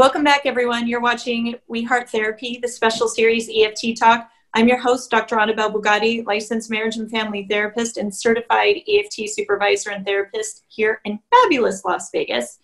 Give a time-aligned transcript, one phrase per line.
[0.00, 0.88] Welcome back, everyone.
[0.88, 4.30] You're watching We Heart Therapy, the special series EFT Talk.
[4.54, 5.38] I'm your host, Dr.
[5.38, 11.18] Annabelle Bugatti, licensed marriage and family therapist and certified EFT supervisor and therapist here in
[11.30, 12.60] fabulous Las Vegas.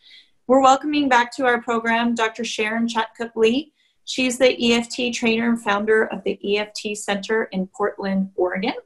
[0.46, 2.43] We're welcoming back to our program Dr.
[2.43, 3.75] Sharon Chatcook Lee.
[4.07, 8.77] She's the EFT trainer and founder of the EFT Center in Portland, Oregon.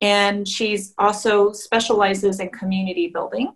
[0.00, 3.52] And she's also specializes in community building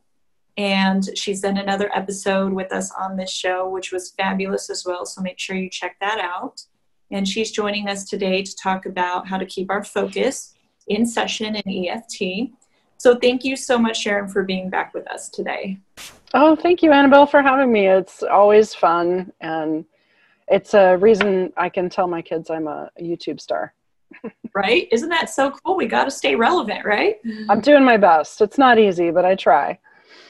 [0.56, 5.04] and she's done another episode with us on this show, which was fabulous as well.
[5.04, 6.62] So make sure you check that out.
[7.10, 10.54] And she's joining us today to talk about how to keep our focus
[10.88, 12.50] in session in EFT.
[12.96, 15.78] So thank you so much, Sharon, for being back with us today.
[16.32, 17.86] Oh, thank you, Annabelle, for having me.
[17.86, 19.84] It's always fun, and
[20.48, 23.74] it's a reason I can tell my kids I'm a YouTube star.
[24.54, 24.88] right?
[24.90, 25.76] Isn't that so cool?
[25.76, 27.16] We got to stay relevant, right?
[27.48, 28.40] I'm doing my best.
[28.40, 29.78] It's not easy, but I try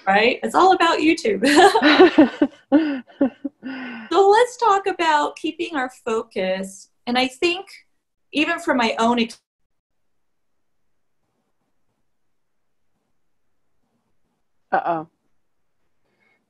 [0.07, 0.39] right?
[0.43, 1.47] It's all about YouTube.
[4.11, 6.91] so let's talk about keeping our focus.
[7.07, 7.67] And I think
[8.33, 9.43] even from my own experience,
[14.73, 15.09] Uh oh.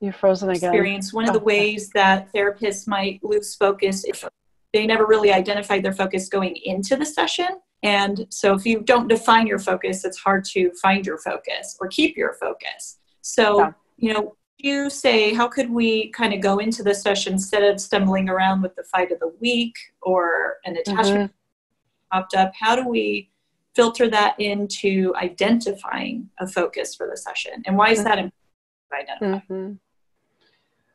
[0.00, 0.70] You're frozen again.
[0.70, 1.12] Experience.
[1.12, 4.24] One of the ways that therapists might lose focus if
[4.72, 7.48] they never really identified their focus going into the session.
[7.82, 11.88] And so if you don't define your focus, it's hard to find your focus or
[11.88, 12.98] keep your focus.
[13.26, 13.72] So, yeah.
[13.96, 17.80] you know, you say, how could we kind of go into the session instead of
[17.80, 22.16] stumbling around with the fight of the week or an attachment mm-hmm.
[22.16, 22.52] popped up?
[22.58, 23.30] How do we
[23.74, 27.62] filter that into identifying a focus for the session?
[27.66, 28.32] And why is that important
[28.92, 29.52] to identify?
[29.52, 29.72] Mm-hmm.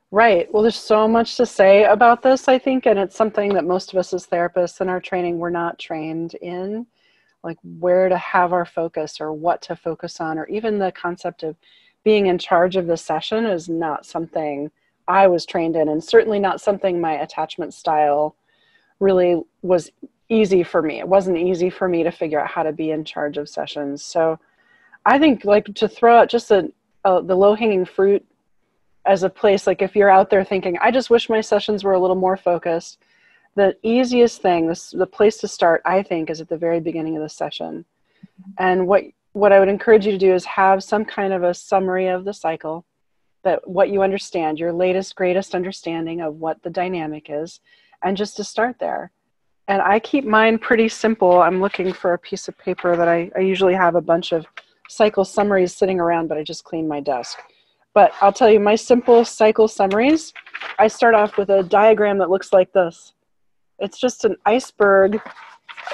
[0.09, 0.51] Right.
[0.51, 3.93] Well, there's so much to say about this, I think, and it's something that most
[3.93, 6.87] of us as therapists in our training we're not trained in,
[7.43, 11.43] like where to have our focus or what to focus on, or even the concept
[11.43, 11.55] of
[12.03, 14.71] being in charge of the session is not something
[15.07, 18.35] I was trained in, and certainly not something my attachment style
[18.99, 19.91] really was
[20.29, 20.99] easy for me.
[20.99, 24.03] It wasn't easy for me to figure out how to be in charge of sessions.
[24.03, 24.39] So
[25.05, 26.71] I think like to throw out just a,
[27.03, 28.25] a the low hanging fruit
[29.05, 31.93] as a place like if you're out there thinking I just wish my sessions were
[31.93, 32.99] a little more focused.
[33.55, 37.17] The easiest thing, this, the place to start, I think, is at the very beginning
[37.17, 37.83] of the session.
[37.83, 38.51] Mm-hmm.
[38.59, 39.03] And what
[39.33, 42.25] what I would encourage you to do is have some kind of a summary of
[42.25, 42.85] the cycle
[43.43, 47.59] that what you understand, your latest, greatest understanding of what the dynamic is,
[48.03, 49.11] and just to start there.
[49.67, 51.41] And I keep mine pretty simple.
[51.41, 54.45] I'm looking for a piece of paper that I, I usually have a bunch of
[54.89, 57.39] cycle summaries sitting around, but I just cleaned my desk.
[57.93, 60.33] But I'll tell you, my simple cycle summaries,
[60.77, 63.13] I start off with a diagram that looks like this.
[63.79, 65.21] It's just an iceberg.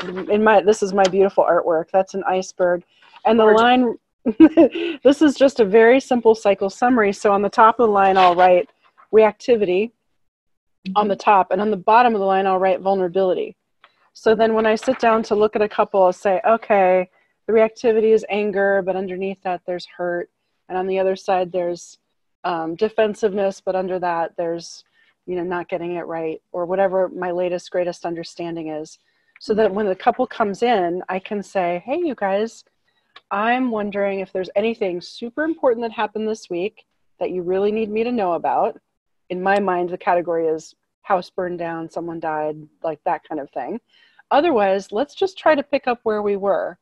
[0.03, 1.85] In my, this is my beautiful artwork.
[1.91, 2.83] That's an iceberg
[3.27, 3.95] and the line,
[5.03, 7.13] this is just a very simple cycle summary.
[7.13, 8.69] So on the top of the line, I'll write
[9.13, 9.91] reactivity
[10.95, 13.55] on the top, and on the bottom of the line, I'll write vulnerability.
[14.13, 17.09] So then when I sit down to look at a couple, I'll say, okay,
[17.45, 20.29] the reactivity is anger, but underneath that, there's hurt.
[20.69, 21.97] And on the other side, there's
[22.43, 24.83] um, defensiveness, but under that, there's,
[25.25, 28.97] you know, not getting it right, or whatever my latest, greatest understanding is.
[29.39, 32.63] So that when the couple comes in, I can say, hey, you guys,
[33.31, 36.85] I'm wondering if there's anything super important that happened this week
[37.19, 38.79] that you really need me to know about.
[39.29, 43.49] In my mind, the category is house burned down, someone died, like that kind of
[43.51, 43.79] thing.
[44.29, 46.77] Otherwise, let's just try to pick up where we were.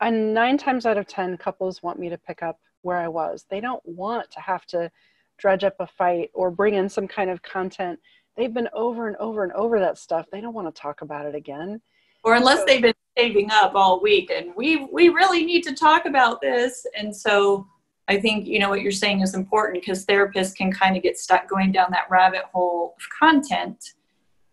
[0.00, 3.46] And nine times out of 10, couples want me to pick up where I was.
[3.50, 4.90] They don't want to have to
[5.38, 7.98] dredge up a fight or bring in some kind of content.
[8.36, 10.26] They've been over and over and over that stuff.
[10.30, 11.80] They don't want to talk about it again.
[12.24, 15.74] Or unless so, they've been saving up all week and we we really need to
[15.74, 16.86] talk about this.
[16.96, 17.66] And so
[18.08, 21.18] i think you know what you're saying is important because therapists can kind of get
[21.18, 23.94] stuck going down that rabbit hole of content.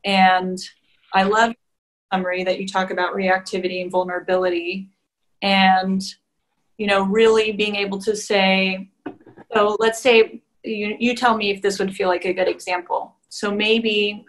[0.06, 0.58] And
[1.14, 1.54] i love
[2.12, 4.90] summary that you talk about reactivity and vulnerability.
[5.42, 6.02] And
[6.78, 8.90] you know really being able to say
[9.54, 13.16] so let's say you, you tell me if this would feel like a good example.
[13.30, 14.26] So maybe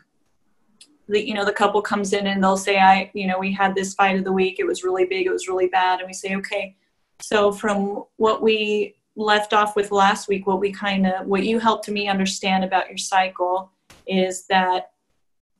[1.09, 3.75] the you know the couple comes in and they'll say i you know we had
[3.75, 4.56] this fight of the week.
[4.59, 5.27] It was really big.
[5.27, 6.01] It was really bad.
[6.01, 6.77] And we say okay.
[7.21, 11.59] So from what we left off with last week what we kind of what you
[11.59, 13.71] helped me understand about your cycle
[14.06, 14.91] is that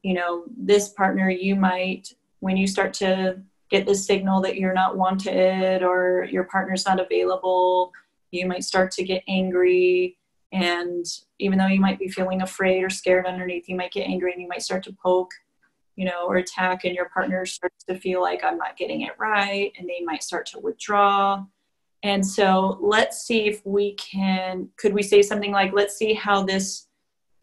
[0.03, 4.75] you know this partner you might when you start to get this signal that you're
[4.75, 7.93] not wanted or your partner's not available
[8.33, 10.17] you might start to get angry
[10.53, 11.05] and
[11.39, 14.41] even though you might be feeling afraid or scared underneath, you might get angry and
[14.41, 15.33] you might start to poke,
[15.97, 19.13] you know, or attack, and your partner starts to feel like I'm not getting it
[19.19, 21.45] right, and they might start to withdraw.
[22.03, 26.43] And so let's see if we can, could we say something like, let's see how
[26.43, 26.87] this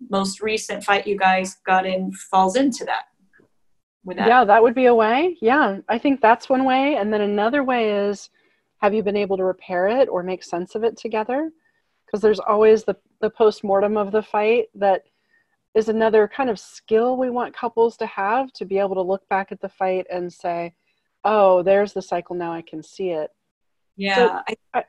[0.09, 3.05] most recent fight you guys got in falls into that.
[4.05, 4.27] that.
[4.27, 5.37] Yeah, that would be a way.
[5.41, 6.95] Yeah, I think that's one way.
[6.95, 8.29] And then another way is
[8.77, 11.51] have you been able to repair it or make sense of it together?
[12.11, 15.03] Because there's always the, the post mortem of the fight that
[15.73, 19.27] is another kind of skill we want couples to have to be able to look
[19.29, 20.73] back at the fight and say,
[21.23, 23.29] oh, there's the cycle now, I can see it.
[23.95, 24.15] Yeah.
[24.15, 24.83] So, I, I,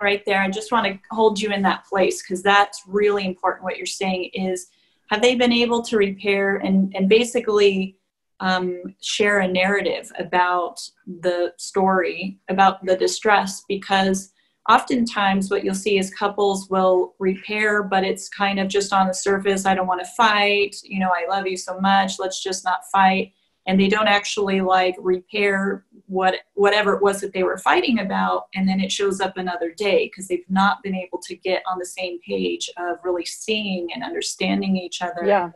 [0.00, 0.40] right there.
[0.40, 3.64] I just want to hold you in that place because that's really important.
[3.64, 4.68] What you're saying is,
[5.10, 7.96] have they been able to repair and, and basically
[8.40, 13.64] um, share a narrative about the story, about the distress?
[13.68, 14.32] Because
[14.68, 19.14] oftentimes what you'll see is couples will repair, but it's kind of just on the
[19.14, 19.66] surface.
[19.66, 20.76] I don't want to fight.
[20.82, 22.18] You know, I love you so much.
[22.18, 23.32] Let's just not fight
[23.66, 28.46] and they don't actually like repair what whatever it was that they were fighting about
[28.54, 31.78] and then it shows up another day because they've not been able to get on
[31.78, 35.50] the same page of really seeing and understanding each other yeah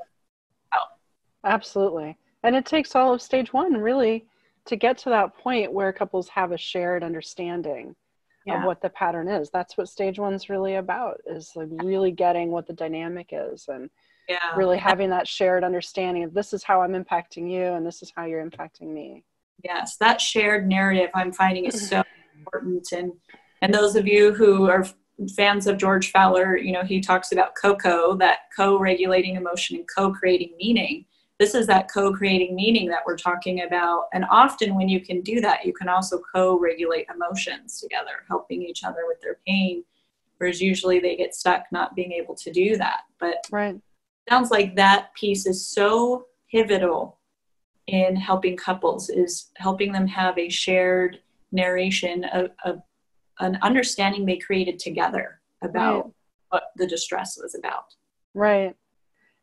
[1.44, 4.26] absolutely and it takes all of stage one really
[4.66, 7.94] to get to that point where couples have a shared understanding
[8.46, 8.60] yeah.
[8.60, 9.50] of what the pattern is.
[9.50, 13.90] That's what stage one's really about is like really getting what the dynamic is and
[14.30, 14.54] yeah.
[14.56, 18.12] really having that shared understanding of this is how i'm impacting you and this is
[18.14, 19.24] how you're impacting me.
[19.64, 22.02] Yes that shared narrative i'm finding is so
[22.38, 22.92] important.
[22.92, 23.12] And
[23.60, 24.86] and those of you who are
[25.36, 30.54] fans of george faller you know he talks about coco that co-regulating emotion and co-creating
[30.56, 31.04] meaning
[31.40, 34.04] this is that co-creating meaning that we're talking about.
[34.12, 38.84] And often when you can do that you can also co-regulate emotions together helping each
[38.84, 39.82] other with their pain
[40.36, 43.00] whereas usually they get stuck not being able to do that.
[43.18, 43.78] But right.
[44.28, 47.18] sounds like that piece is so pivotal
[47.86, 51.20] in helping couples is helping them have a shared
[51.52, 52.80] narration of, of
[53.40, 56.14] an understanding they created together about right.
[56.50, 57.94] what the distress was about.
[58.32, 58.76] Right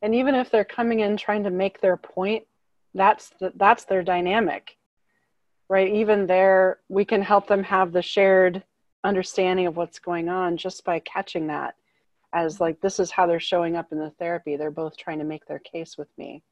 [0.01, 2.43] and even if they're coming in trying to make their point
[2.93, 4.77] that's the, that's their dynamic
[5.69, 5.93] right?
[5.93, 8.63] Even there we can help them have the shared
[9.03, 11.75] understanding of what's going on just by catching that
[12.33, 14.55] as like this is how they're showing up in the therapy.
[14.55, 16.43] They're both trying to make their case with me.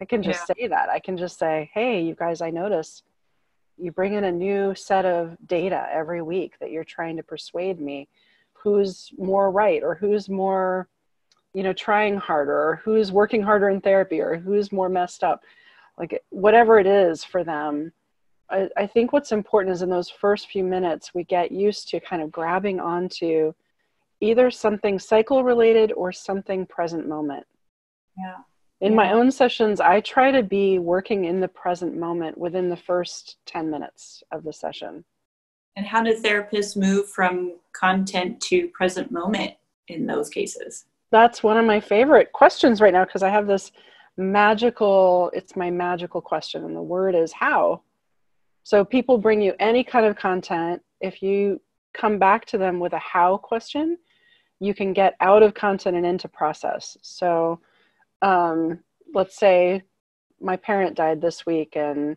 [0.00, 0.54] I can just yeah.
[0.54, 0.88] say that.
[0.88, 3.02] I can just say hey you guys i notice
[3.78, 7.80] you bring in a new set of data every week that you're trying to persuade
[7.80, 8.08] me.
[8.52, 10.88] Who's more right or who's more
[11.54, 15.42] you know trying harder or who's working harder in therapy or who's more messed up
[15.98, 17.92] like whatever it is for them
[18.50, 22.00] I, I think what's important is in those first few minutes we get used to
[22.00, 23.52] kind of grabbing onto
[24.22, 27.44] either something cycle related or something present moment.
[28.16, 28.36] Yeah.
[28.80, 28.96] In yeah.
[28.96, 33.36] my own sessions, I try to be working in the present moment within the first
[33.46, 35.04] 10 minutes of the session.
[35.76, 39.54] And how do therapists move from content to present moment
[39.88, 40.84] in those cases?
[41.12, 43.70] That's one of my favorite questions right now because I have this
[44.16, 47.82] magical, it's my magical question, and the word is how.
[48.64, 50.82] So people bring you any kind of content.
[51.00, 51.60] If you
[51.92, 53.98] come back to them with a how question,
[54.58, 56.96] you can get out of content and into process.
[57.02, 57.60] So
[58.22, 58.80] um,
[59.12, 59.82] let's say
[60.40, 62.16] my parent died this week and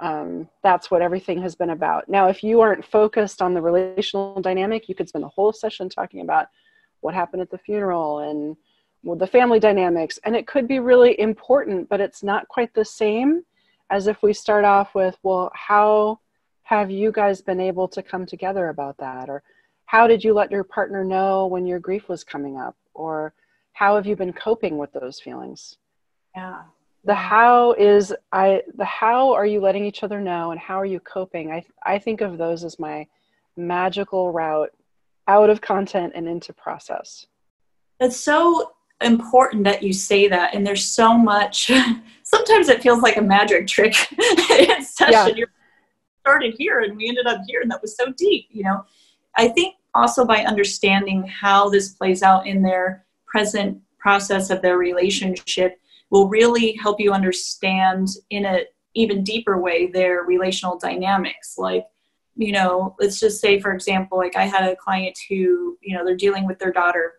[0.00, 2.08] um, that's what everything has been about.
[2.08, 5.88] Now, if you aren't focused on the relational dynamic, you could spend the whole session
[5.88, 6.46] talking about
[7.00, 8.56] what happened at the funeral and
[9.02, 10.18] well, the family dynamics.
[10.24, 13.44] And it could be really important, but it's not quite the same
[13.90, 16.20] as if we start off with, well, how
[16.62, 19.30] have you guys been able to come together about that?
[19.30, 19.42] Or
[19.86, 22.76] how did you let your partner know when your grief was coming up?
[22.92, 23.32] Or
[23.72, 25.78] how have you been coping with those feelings?
[26.36, 26.62] Yeah.
[27.04, 30.84] The how is i the how are you letting each other know and how are
[30.84, 31.52] you coping?
[31.52, 33.06] I i think of those as my
[33.56, 34.72] magical route
[35.28, 37.26] out of content and into process.
[38.00, 41.70] It's so important that you say that and there's so much
[42.24, 43.94] sometimes it feels like a magic trick
[44.50, 45.12] in session.
[45.12, 45.26] Yeah.
[45.28, 45.46] you
[46.20, 48.84] started here and we ended up here and that was so deep you know?
[49.36, 54.78] I think also by understanding how this plays out in their present process of their
[54.78, 55.78] relationship
[56.10, 61.56] will really help you understand in a even deeper way their relational dynamics.
[61.58, 61.84] Like
[62.38, 66.04] you know let's just say for example like i had a client who you know
[66.04, 67.14] they're dealing with their daughter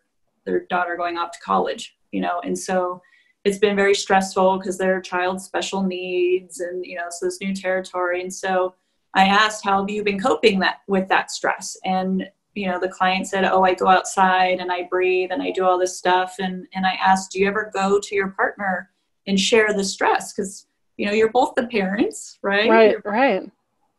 [0.46, 3.02] their daughter going off to college you know and so
[3.46, 7.54] it's been very stressful because their child's special needs and you know so this new
[7.54, 8.22] territory.
[8.22, 8.76] And so
[9.14, 11.78] i asked how have you been coping that with that stress?
[11.86, 15.52] And you know the client said oh i go outside and i breathe and i
[15.52, 16.36] do all this stuff.
[16.40, 18.92] And and i asked do you ever go to your partner
[19.28, 20.34] and share the stress?
[20.34, 22.70] Because you know you're both the parents right?
[22.70, 23.52] Right right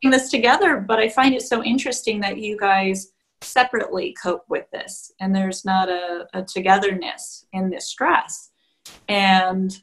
[0.08, 5.12] this together but i find it so interesting that you guys separately cope with this
[5.20, 8.50] and there's not a, a togetherness in this stress.
[9.08, 9.76] And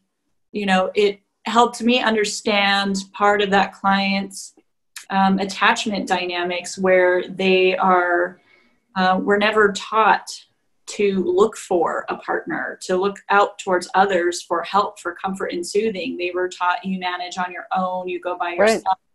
[0.51, 4.53] you know it helped me understand part of that client's
[5.09, 8.39] um, attachment dynamics where they are
[8.95, 10.29] uh, were never taught
[10.87, 15.65] to look for a partner to look out towards others for help for comfort and
[15.65, 16.17] soothing.
[16.17, 18.83] They were taught you manage on your own you go by yourself.
[18.85, 19.06] right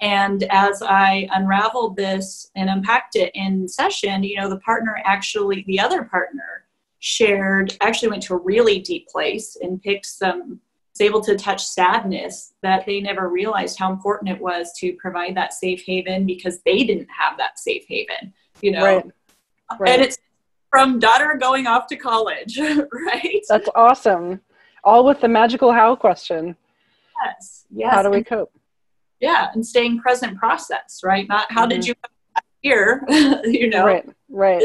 [0.00, 5.64] and as I unraveled this and unpacked it in session, you know, the partner actually,
[5.66, 6.66] the other partner
[6.98, 10.60] shared, actually went to a really deep place and picked some,
[10.92, 15.34] was able to touch sadness that they never realized how important it was to provide
[15.34, 18.84] that safe haven because they didn't have that safe haven, you know.
[18.84, 19.06] Right.
[19.78, 19.90] Right.
[19.90, 20.18] And it's
[20.70, 23.42] from daughter going off to college, right?
[23.48, 24.40] That's awesome.
[24.84, 26.54] All with the magical how question.
[27.24, 27.64] Yes.
[27.70, 27.94] Yes.
[27.94, 28.52] How do we cope?
[29.20, 31.28] Yeah and staying present process right?
[31.28, 31.70] Not how mm-hmm.
[31.70, 31.94] did you
[32.62, 33.04] here
[33.44, 33.86] you know?
[33.86, 34.62] Right right.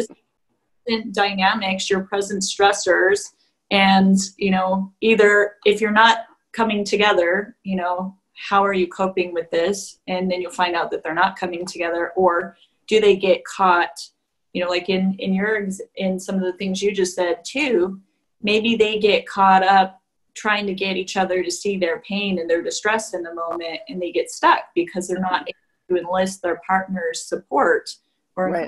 [1.11, 3.29] Dynamics your present stressors
[3.69, 9.33] and you know either if you're not coming together you know how are you coping
[9.33, 9.99] with this?
[10.07, 14.09] And then you'll find out that they're not coming together or do they get caught
[14.53, 17.99] you know like in in your in some of the things you just said too
[18.41, 20.00] maybe they get caught up
[20.35, 23.79] trying to get each other to see their pain and their distress in the moment
[23.89, 25.93] and they get stuck because they're not mm-hmm.
[25.93, 27.89] able to enlist their partner's support
[28.35, 28.67] or right.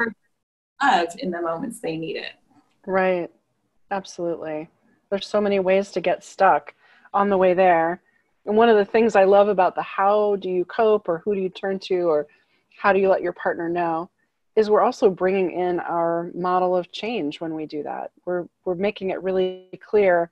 [0.82, 2.34] love in the moments they need it.
[2.86, 3.32] Right.
[3.92, 4.70] Absolutely.
[5.10, 6.74] There's so many ways to get stuck
[7.14, 8.02] on the way there.
[8.46, 11.34] And one of the things i love about the how do you cope or who
[11.34, 12.28] do you turn to or
[12.78, 14.10] how do you let your partner know
[14.56, 18.12] is we're also bringing in our model of change when we do that.
[18.26, 20.30] We're we're making it really clear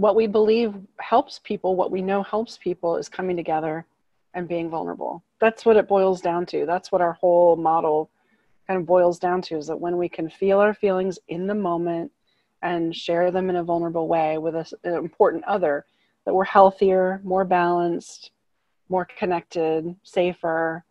[0.00, 3.84] what we believe helps people, what we know helps people, is coming together
[4.32, 5.22] and being vulnerable.
[5.40, 6.64] That's what it boils down to.
[6.64, 8.10] That's what our whole model
[8.66, 11.54] kind of boils down to is that when we can feel our feelings in the
[11.54, 12.10] moment
[12.62, 15.84] and share them in a vulnerable way with a, an important other,
[16.24, 18.30] that we're healthier, more balanced,
[18.88, 20.82] more connected, safer.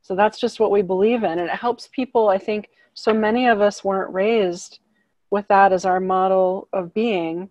[0.00, 1.38] So that's just what we believe in.
[1.38, 4.78] And it helps people, I think, so many of us weren't raised
[5.30, 7.50] with that as our model of being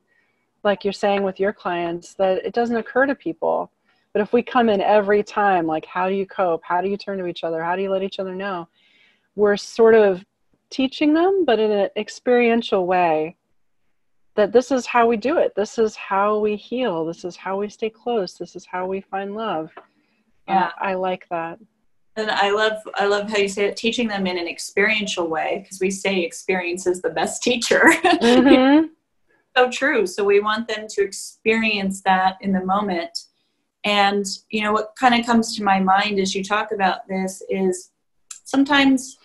[0.64, 3.72] like you're saying with your clients, that it doesn't occur to people.
[4.14, 6.62] But if we come in every time, like, how do you cope?
[6.64, 7.64] How do you turn to each other?
[7.64, 8.68] How do you let each other know?
[9.36, 10.24] We're sort of
[10.70, 13.36] teaching them, but in an experiential way,
[14.36, 15.54] that this is how we do it.
[15.56, 17.06] This is how we heal.
[17.06, 18.34] This is how we stay close.
[18.36, 19.72] This is how we find love.
[20.48, 21.60] Yeah, uh, I like that.
[22.16, 25.62] And I love I love how you say it, teaching them in an experiential way,
[25.64, 27.82] because we say experience is the best teacher.
[28.04, 28.86] Mm-hmm
[29.56, 30.06] so true.
[30.08, 33.18] So we want them to experience that in the moment.
[33.86, 37.44] And, you know, what kind of comes to my mind as you talk about this
[37.50, 37.92] is
[38.46, 39.18] sometimes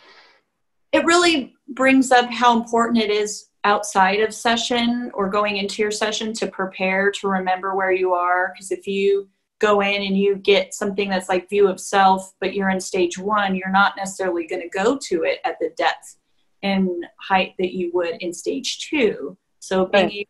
[0.92, 5.90] it really brings up how important it is outside of session or going into your
[5.90, 8.52] session to prepare to remember where you are.
[8.52, 9.28] Because if you
[9.60, 13.18] go in and you get something that's like view of self, but you're in stage
[13.18, 16.16] one, you're not necessarily going to go to it at the depth
[16.62, 16.88] and
[17.20, 19.36] height that you would in stage two.
[19.60, 20.28] So being right.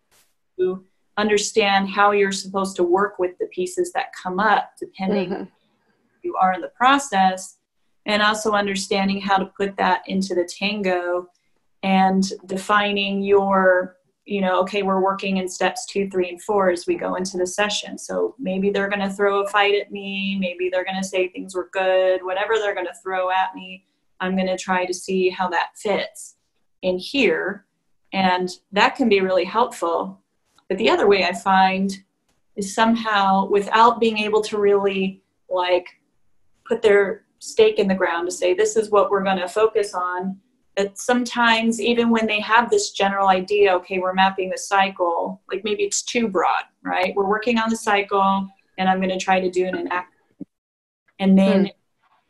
[0.58, 0.85] able to
[1.18, 5.44] understand how you're supposed to work with the pieces that come up depending mm-hmm.
[6.23, 7.58] you are in the process
[8.06, 11.28] and also understanding how to put that into the tango
[11.82, 16.87] and defining your you know okay we're working in steps two three and four as
[16.87, 20.37] we go into the session so maybe they're going to throw a fight at me
[20.38, 23.85] maybe they're going to say things were good whatever they're going to throw at me
[24.20, 26.37] i'm going to try to see how that fits
[26.82, 27.64] in here
[28.12, 30.21] and that can be really helpful.
[30.69, 31.93] But the other way I find
[32.57, 35.87] is somehow without being able to really like
[36.67, 39.95] put their stake in the ground to say, this is what we're going to focus
[39.95, 40.38] on.
[40.77, 45.65] That sometimes, even when they have this general idea, okay, we're mapping the cycle, like
[45.65, 47.15] maybe it's too broad, right?
[47.17, 48.47] We're working on the cycle
[48.77, 50.15] and I'm going to try to do an act.
[51.19, 51.71] And then hmm.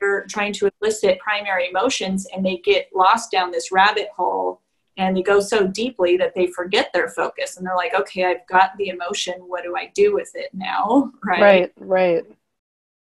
[0.01, 4.63] they're trying to elicit primary emotions and they get lost down this rabbit hole
[4.99, 8.47] and they go so deeply that they forget their focus and they're like okay i've
[8.47, 9.35] got the emotion.
[9.47, 11.13] What do i do with it now?
[11.25, 11.41] Right?
[11.41, 12.25] Right right.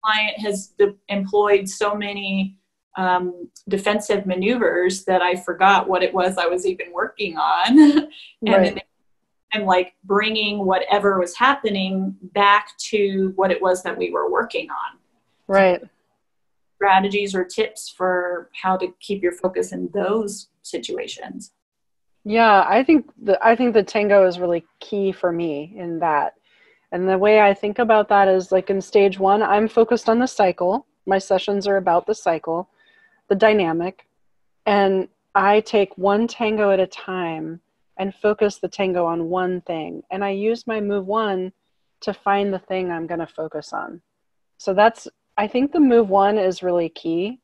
[0.05, 2.55] Client has de- employed so many
[2.97, 8.09] um, defensive maneuvers that i forgot what it was i was even working on.
[8.45, 8.83] And right.
[9.53, 14.69] i'm like bringing whatever was happening back to what it was that we were working
[14.69, 14.97] on.
[15.47, 15.81] Right.
[16.75, 21.51] Strategies or tips for how to keep your focus in those situations
[22.29, 26.35] yeah, I think the I think the tango is really key for me in that.
[26.91, 30.19] And the way I think about that is like in stage 1, I'm focused on
[30.19, 30.85] the cycle.
[31.07, 32.69] My sessions are about the cycle,
[33.29, 34.05] the dynamic.
[34.67, 37.61] And I take one tango at a time
[37.97, 40.03] and focus the tango on one thing.
[40.11, 41.51] And I use my move one
[42.01, 44.03] to find the thing I'm going to focus on.
[44.59, 47.39] So that's, I think the move one is really key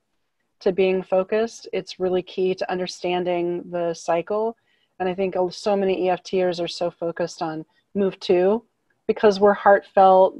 [0.59, 1.67] to being focused.
[1.73, 4.55] It's really key to understanding the cycle.
[4.99, 8.63] And I think so many EFTers are so focused on move two
[9.07, 10.37] because we're heartfelt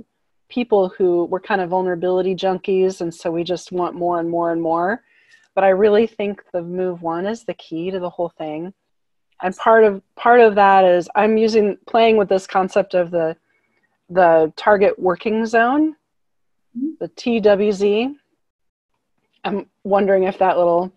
[0.50, 3.02] people who we're kind of vulnerability junkies.
[3.02, 5.04] And so we just want more and more and more.
[5.54, 8.74] But I really think the move one is the key to the whole thing.
[9.42, 13.36] And part of part of that is I'm using playing with this concept of the
[14.10, 15.96] the target working zone,
[16.78, 16.90] mm-hmm.
[17.00, 18.16] the TWZ.
[19.44, 20.92] I'm wondering if that little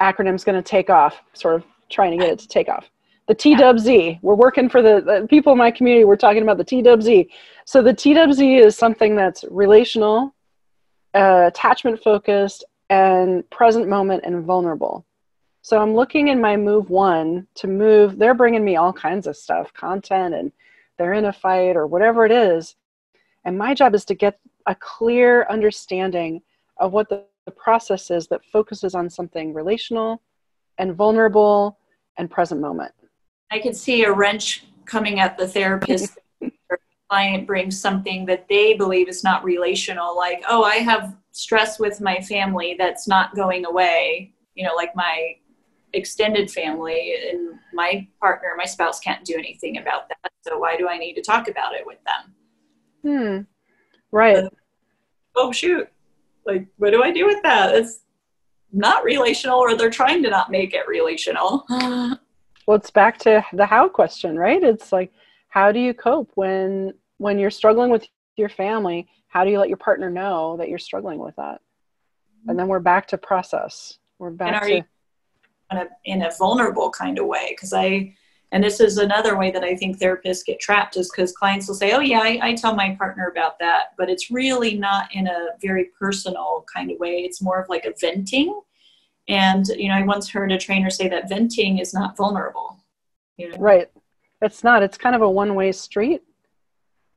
[0.00, 2.88] acronym is going to take off, sort of trying to get it to take off.
[3.30, 6.64] The TWZ, we're working for the, the people in my community, we're talking about the
[6.64, 7.28] TWZ.
[7.64, 10.34] So the TWZ is something that's relational,
[11.14, 15.06] uh, attachment focused, and present moment and vulnerable.
[15.62, 19.36] So I'm looking in my move one to move, they're bringing me all kinds of
[19.36, 20.50] stuff, content, and
[20.98, 22.74] they're in a fight or whatever it is.
[23.44, 26.42] And my job is to get a clear understanding
[26.78, 30.20] of what the, the process is that focuses on something relational
[30.78, 31.78] and vulnerable
[32.18, 32.92] and present moment.
[33.50, 36.18] I can see a wrench coming at the therapist.
[37.10, 42.00] client brings something that they believe is not relational, like, oh, I have stress with
[42.00, 45.34] my family that's not going away, you know, like my
[45.92, 50.30] extended family and my partner, my spouse can't do anything about that.
[50.42, 52.34] So why do I need to talk about it with them?
[53.02, 53.40] Hmm.
[54.12, 54.44] Right.
[55.34, 55.88] Oh shoot.
[56.46, 57.74] Like what do I do with that?
[57.74, 58.00] It's
[58.72, 61.66] not relational or they're trying to not make it relational.
[62.70, 64.62] well, it's back to the how question, right?
[64.62, 65.12] It's like
[65.48, 69.08] how do you cope when when you're struggling with your family?
[69.26, 71.62] How do you let your partner know that you're struggling with that?
[72.46, 73.98] And then we're back to process.
[74.20, 74.84] We're back to in
[75.72, 78.14] a, in a vulnerable kind of way because I
[78.52, 81.74] and this is another way that I think therapists get trapped is because clients will
[81.74, 85.26] say, "Oh yeah, I, I, tell my partner about that," but it's really not in
[85.26, 87.22] a very personal kind of way.
[87.24, 88.60] It's more of like a venting.
[89.30, 92.78] And you know, I once heard a trainer say that venting is not vulnerable.
[93.36, 93.58] You know?
[93.58, 93.88] Right.
[94.42, 94.82] It's not.
[94.82, 96.22] It's kind of a one-way street.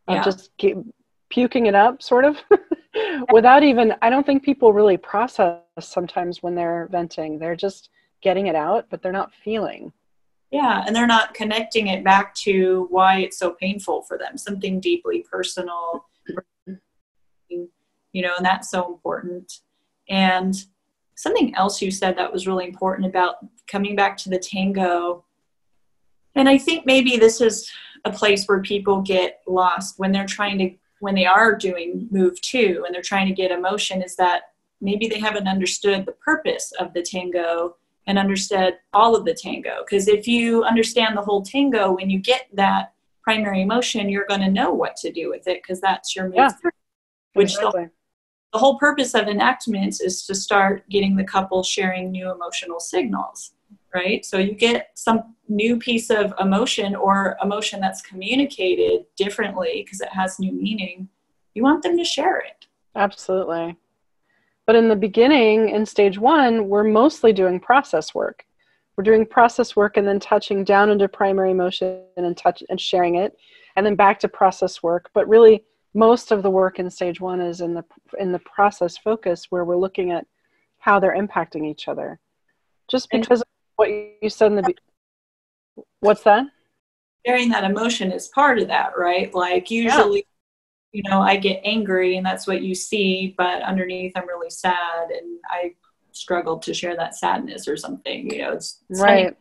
[0.07, 0.21] Yeah.
[0.21, 0.77] just keep
[1.29, 2.37] puking it up, sort of,
[3.31, 3.95] without even.
[4.01, 7.39] I don't think people really process sometimes when they're venting.
[7.39, 7.89] They're just
[8.21, 9.91] getting it out, but they're not feeling.
[10.51, 14.79] Yeah, and they're not connecting it back to why it's so painful for them, something
[14.79, 17.63] deeply personal, mm-hmm.
[18.11, 19.61] you know, and that's so important.
[20.09, 20.55] And
[21.15, 23.35] something else you said that was really important about
[23.67, 25.23] coming back to the tango.
[26.35, 27.69] And I think maybe this is
[28.05, 32.39] a place where people get lost when they're trying to, when they are doing move
[32.41, 34.43] two and they're trying to get emotion, is that
[34.81, 37.75] maybe they haven't understood the purpose of the tango
[38.07, 39.83] and understood all of the tango.
[39.85, 44.41] Because if you understand the whole tango, when you get that primary emotion, you're going
[44.41, 46.49] to know what to do with it because that's your move yeah.
[46.49, 46.71] through.
[47.33, 47.85] Which exactly.
[47.85, 47.91] the,
[48.53, 53.53] the whole purpose of enactments is to start getting the couple sharing new emotional signals,
[53.93, 54.23] right?
[54.23, 60.09] So you get some new piece of emotion or emotion that's communicated differently because it
[60.09, 61.09] has new meaning.
[61.55, 62.67] You want them to share it.
[62.95, 63.75] Absolutely.
[64.67, 68.45] But in the beginning, in stage one, we're mostly doing process work.
[68.95, 73.15] We're doing process work and then touching down into primary emotion and touch and sharing
[73.15, 73.35] it,
[73.75, 75.09] and then back to process work.
[75.15, 75.63] But really,
[75.93, 77.83] most of the work in stage one is in the
[78.19, 80.25] in the process focus, where we're looking at
[80.79, 82.19] how they're impacting each other.
[82.89, 86.45] Just because of what you said in the be- what's that?
[87.25, 89.33] Sharing that emotion is part of that, right?
[89.33, 90.25] Like usually
[90.93, 95.09] you know, I get angry and that's what you see, but underneath I'm really sad
[95.09, 95.73] and I
[96.11, 99.35] struggle to share that sadness or something, you know, it's, it's right.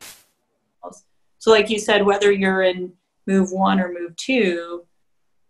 [1.38, 2.92] So like you said, whether you're in
[3.26, 4.84] move one or move two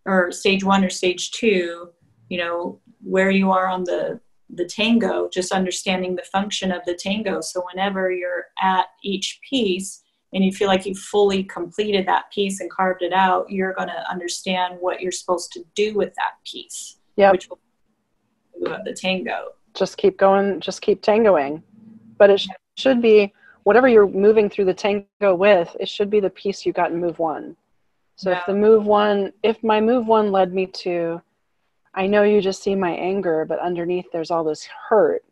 [0.05, 1.89] or stage one or stage two,
[2.29, 6.93] you know, where you are on the, the tango, just understanding the function of the
[6.93, 7.41] tango.
[7.41, 12.59] So whenever you're at each piece, and you feel like you've fully completed that piece
[12.59, 16.33] and carved it out, you're going to understand what you're supposed to do with that
[16.43, 16.97] piece.
[17.15, 17.31] Yeah.
[17.31, 17.59] Which will
[18.59, 19.49] the tango.
[19.73, 21.61] Just keep going, just keep tangoing.
[22.17, 26.19] But it sh- should be whatever you're moving through the tango with, it should be
[26.19, 27.55] the piece you got in move one.
[28.15, 28.39] So yeah.
[28.39, 31.21] if the move one, if my move one led me to,
[31.93, 35.23] I know you just see my anger, but underneath there's all this hurt,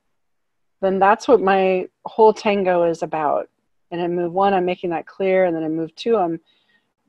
[0.81, 3.49] then that's what my whole tango is about
[3.91, 5.45] and in move one, I'm making that clear.
[5.45, 6.39] And then in move two, I'm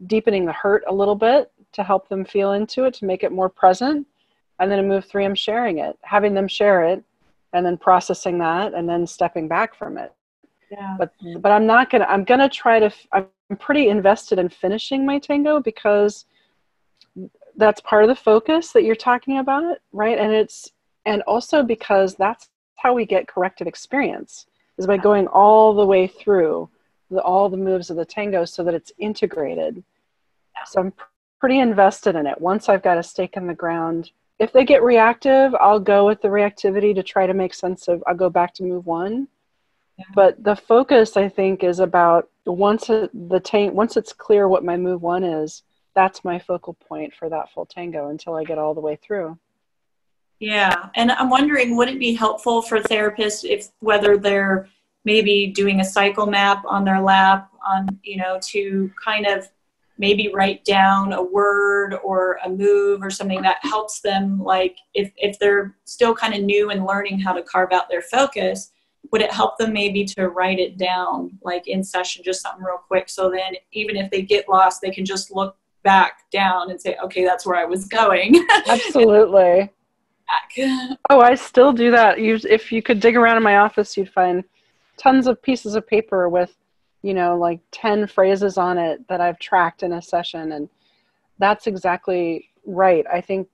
[0.07, 3.33] deepening the hurt a little bit to help them feel into it, to make it
[3.33, 4.07] more present.
[4.59, 7.03] And then in move three, I'm sharing it, having them share it,
[7.53, 10.13] and then processing that, and then stepping back from it.
[10.71, 10.97] Yeah.
[10.99, 12.07] But but I'm not gonna.
[12.07, 12.91] I'm gonna try to.
[13.13, 16.27] I'm pretty invested in finishing my tango because
[17.57, 20.19] that's part of the focus that you're talking about, right?
[20.19, 20.71] And it's
[21.05, 24.47] and also because that's how we get corrective experience
[24.79, 26.69] is by going all the way through
[27.11, 29.83] the, all the moves of the tango so that it's integrated.
[30.67, 30.93] So I'm
[31.41, 32.41] pretty invested in it.
[32.41, 36.23] Once I've got a stake in the ground, if they get reactive, I'll go with
[36.23, 38.03] the reactivity to try to make sense of.
[38.07, 39.29] I'll go back to move one.
[40.15, 43.75] But the focus, I think, is about once the tank.
[43.75, 45.63] Once it's clear what my move one is,
[45.95, 49.39] that's my focal point for that full tango until I get all the way through.
[50.41, 54.69] Yeah, and I'm wondering, would it be helpful for therapists if whether they're
[55.05, 59.49] maybe doing a cycle map on their lap on you know to kind of
[59.99, 65.13] maybe write down a word or a move or something that helps them like if
[65.17, 68.71] if they're still kind of new and learning how to carve out their focus
[69.13, 72.79] would it help them maybe to write it down like in session just something real
[72.79, 73.09] quick?
[73.09, 76.97] So then even if they get lost they can just look back down and say
[77.03, 78.45] okay that's where i was going.
[78.67, 79.71] Absolutely.
[81.11, 82.19] Oh i still do that.
[82.19, 84.43] You if you could dig around in my office you'd find
[84.97, 86.57] tons of pieces of paper with
[87.03, 90.71] you know like 10 phrases on it that i've tracked in a session and
[91.39, 93.05] that's exactly right.
[93.13, 93.49] I think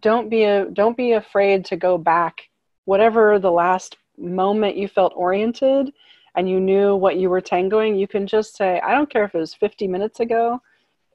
[0.00, 2.48] don't be a don't be afraid to go back.
[2.84, 5.92] Whatever the last moment you felt oriented
[6.34, 9.34] and you knew what you were tangoing you can just say i don't care if
[9.34, 10.60] it was 50 minutes ago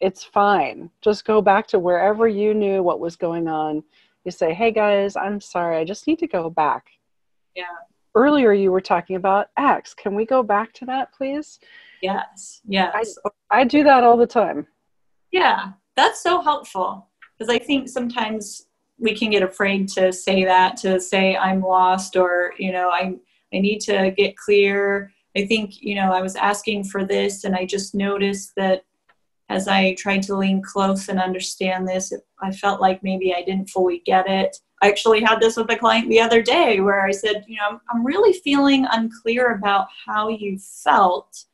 [0.01, 3.83] it's fine just go back to wherever you knew what was going on
[4.25, 6.87] you say hey guys i'm sorry i just need to go back
[7.55, 7.65] yeah
[8.15, 9.93] earlier you were talking about X.
[9.93, 11.59] Can we go back to that, please?
[12.01, 13.17] Yes, yes.
[13.25, 14.67] I, I do that all the time.
[15.31, 20.77] Yeah, that's so helpful because I think sometimes we can get afraid to say that,
[20.77, 23.15] to say I'm lost or, you know, I,
[23.53, 25.12] I need to get clear.
[25.36, 28.86] I think, you know, I was asking for this and I just noticed that
[29.49, 33.69] as I tried to lean close and understand this, I felt like maybe I didn't
[33.69, 34.58] fully get it.
[34.82, 37.79] I actually had this with a client the other day where I said, you know,
[37.89, 41.45] I'm really feeling unclear about how you felt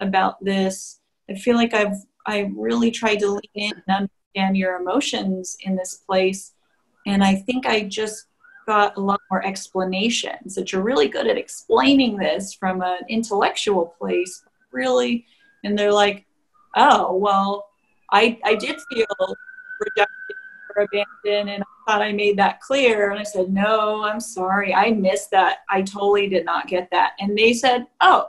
[0.00, 1.00] about this.
[1.28, 1.96] I feel like I've
[2.26, 6.52] I really tried to lean in and understand your emotions in this place.
[7.08, 8.26] And I think I just
[8.66, 13.94] got a lot more explanations that you're really good at explaining this from an intellectual
[13.98, 15.24] place, really.
[15.64, 16.26] And they're like,
[16.76, 17.66] oh, well,
[18.12, 19.06] I, I did feel
[19.80, 20.36] rejected
[20.76, 23.10] or abandoned and I thought I made that clear.
[23.10, 24.74] And I said, no, I'm sorry.
[24.74, 25.58] I missed that.
[25.70, 27.12] I totally did not get that.
[27.20, 28.26] And they said, oh,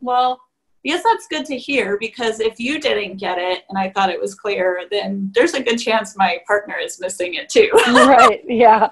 [0.00, 0.40] well,
[0.82, 4.20] yes, that's good to hear because if you didn't get it and I thought it
[4.20, 7.70] was clear, then there's a good chance my partner is missing it too.
[7.88, 8.42] right.
[8.46, 8.90] Yeah.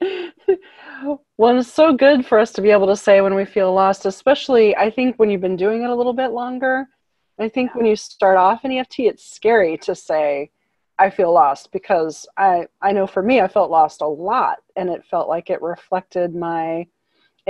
[1.36, 4.06] well, it's so good for us to be able to say when we feel lost,
[4.06, 6.86] especially I think when you've been doing it a little bit longer.
[7.38, 10.50] I think when you start off in EFT, it's scary to say,
[11.00, 14.90] I feel lost because I I know for me I felt lost a lot and
[14.90, 16.86] it felt like it reflected my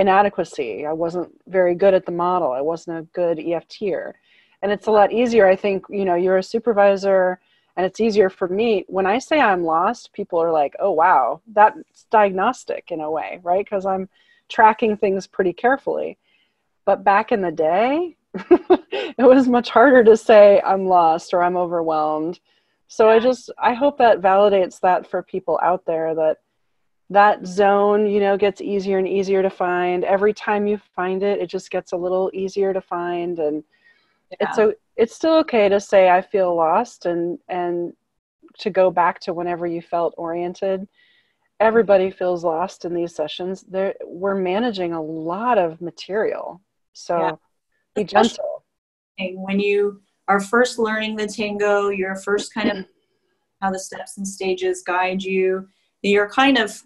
[0.01, 0.85] inadequacy.
[0.85, 2.51] I wasn't very good at the model.
[2.51, 4.13] I wasn't a good EFTer.
[4.61, 7.39] And it's a lot easier I think, you know, you're a supervisor
[7.77, 11.41] and it's easier for me when I say I'm lost, people are like, "Oh wow,
[11.53, 13.63] that's diagnostic in a way, right?
[13.63, 14.09] Because I'm
[14.49, 16.17] tracking things pretty carefully."
[16.85, 21.55] But back in the day, it was much harder to say I'm lost or I'm
[21.57, 22.39] overwhelmed
[22.91, 26.37] so i just i hope that validates that for people out there that
[27.11, 31.39] that zone you know gets easier and easier to find every time you find it
[31.39, 33.63] it just gets a little easier to find and
[34.31, 34.37] yeah.
[34.47, 37.93] it's so it's still okay to say i feel lost and and
[38.57, 40.87] to go back to whenever you felt oriented
[41.59, 46.61] everybody feels lost in these sessions there we're managing a lot of material
[46.93, 47.31] so yeah.
[47.95, 48.63] be gentle
[49.35, 52.85] when you are first learning the tango, you're first kind of
[53.61, 55.67] how the steps and stages guide you.
[56.01, 56.81] You're kind of,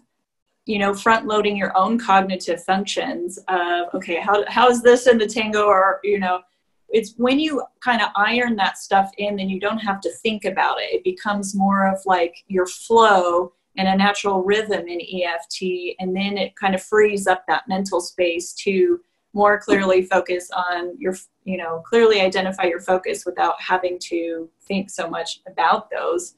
[0.66, 5.16] you know, front loading your own cognitive functions of, okay, how, how is this in
[5.16, 5.64] the tango?
[5.64, 6.40] Or, you know,
[6.88, 10.44] it's when you kind of iron that stuff in, then you don't have to think
[10.44, 10.92] about it.
[10.92, 15.96] It becomes more of like your flow and a natural rhythm in EFT.
[16.00, 19.00] And then it kind of frees up that mental space to
[19.36, 24.88] more clearly focus on your you know clearly identify your focus without having to think
[24.88, 26.34] so much about those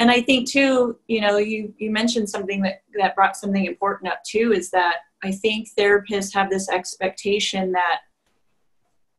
[0.00, 4.10] and i think too you know you you mentioned something that that brought something important
[4.10, 8.00] up too is that i think therapists have this expectation that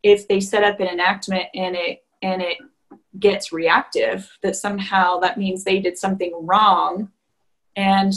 [0.04, 2.58] if they set up an enactment and it and it
[3.20, 7.10] gets reactive that somehow that means they did something wrong
[7.76, 8.14] and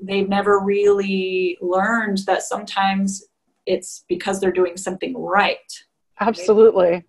[0.00, 3.24] they've never really learned that sometimes
[3.66, 5.72] it's because they're doing something right.
[6.20, 7.04] Absolutely.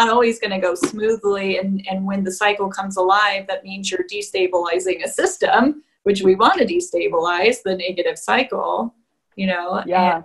[0.00, 1.58] Not always going to go smoothly.
[1.58, 6.36] And, and when the cycle comes alive, that means you're destabilizing a system, which we
[6.36, 8.94] want to destabilize the negative cycle,
[9.36, 10.22] you know, yeah.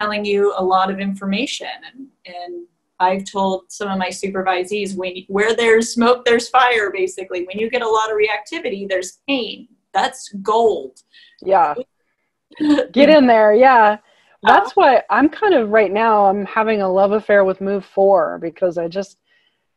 [0.00, 1.68] telling you a lot of information.
[1.92, 2.66] And, and
[2.98, 7.44] I've told some of my supervisees when where there's smoke, there's fire, basically.
[7.44, 9.68] When you get a lot of reactivity, there's pain.
[9.92, 11.02] That's gold.
[11.42, 11.74] Yeah.
[12.92, 13.52] Get in there.
[13.52, 13.98] Yeah.
[14.42, 14.72] That's oh.
[14.74, 18.78] why I'm kind of right now, I'm having a love affair with Move 4 because
[18.78, 19.18] I just,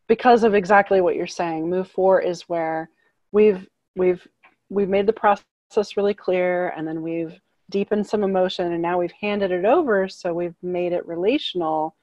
[0.07, 1.69] because of exactly what you're saying.
[1.69, 2.89] Move 4 is where
[3.31, 4.27] we've, we've,
[4.69, 9.13] we've made the process really clear and then we've deepened some emotion and now we've
[9.19, 10.07] handed it over.
[10.07, 11.95] So we've made it relational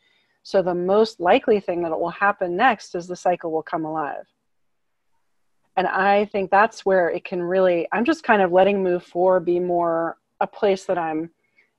[0.49, 3.85] so the most likely thing that it will happen next is the cycle will come
[3.85, 4.25] alive.
[5.77, 9.41] And I think that's where it can really, I'm just kind of letting move four
[9.41, 11.29] be more a place that I'm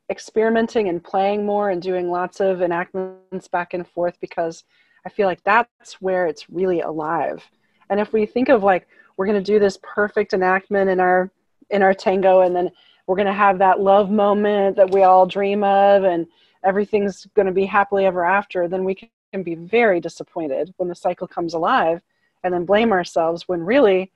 [0.10, 4.64] experimenting and playing more and doing lots of enactments back and forth because
[5.06, 7.44] I feel like that's where it's really alive.
[7.90, 11.32] And if we think of like, we're going to do this perfect enactment in our
[11.70, 12.72] in our tango and then
[13.06, 16.26] we're going to have that love moment that we all dream of and
[16.64, 20.96] everything's going to be happily ever after, then we can be very disappointed when the
[20.96, 22.02] cycle comes alive
[22.44, 24.12] and then blame ourselves when really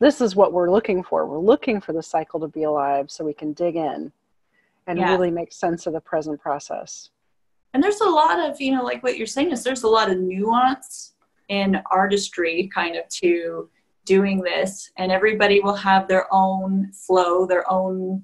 [0.00, 1.26] this is what we're looking for.
[1.26, 4.12] We're looking for the cycle to be alive so we can dig in
[4.86, 5.10] and yeah.
[5.10, 7.10] really make sense of the present process.
[7.74, 10.10] And there's a lot of, you know, like what you're saying is there's a lot
[10.10, 11.14] of nuance
[11.48, 13.68] in artistry kind of to
[14.04, 18.22] doing this and everybody will have their own flow, their own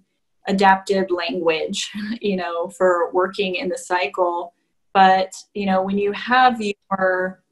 [0.49, 4.55] adapted language, you know, for working in the cycle.
[4.95, 7.43] But, you know, when you have your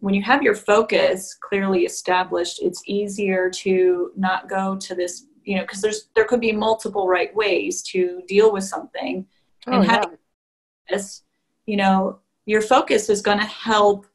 [0.00, 5.56] when you have your focus clearly established, it's easier to not go to this, you
[5.56, 9.26] know, because there's there could be multiple right ways to deal with something.
[9.66, 10.96] Oh, and having yeah.
[10.96, 11.22] this,
[11.66, 14.06] you know, your focus is going to help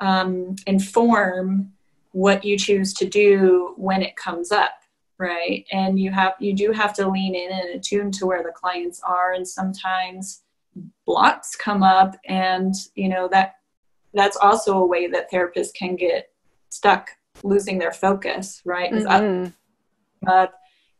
[0.00, 1.72] um, inform
[2.12, 4.72] what you choose to do when it comes up
[5.18, 8.52] right and you have you do have to lean in and attune to where the
[8.52, 10.42] clients are and sometimes
[11.06, 13.56] blocks come up and you know that
[14.14, 16.30] that's also a way that therapists can get
[16.70, 17.10] stuck
[17.44, 19.50] losing their focus right mm-hmm.
[20.26, 20.46] uh,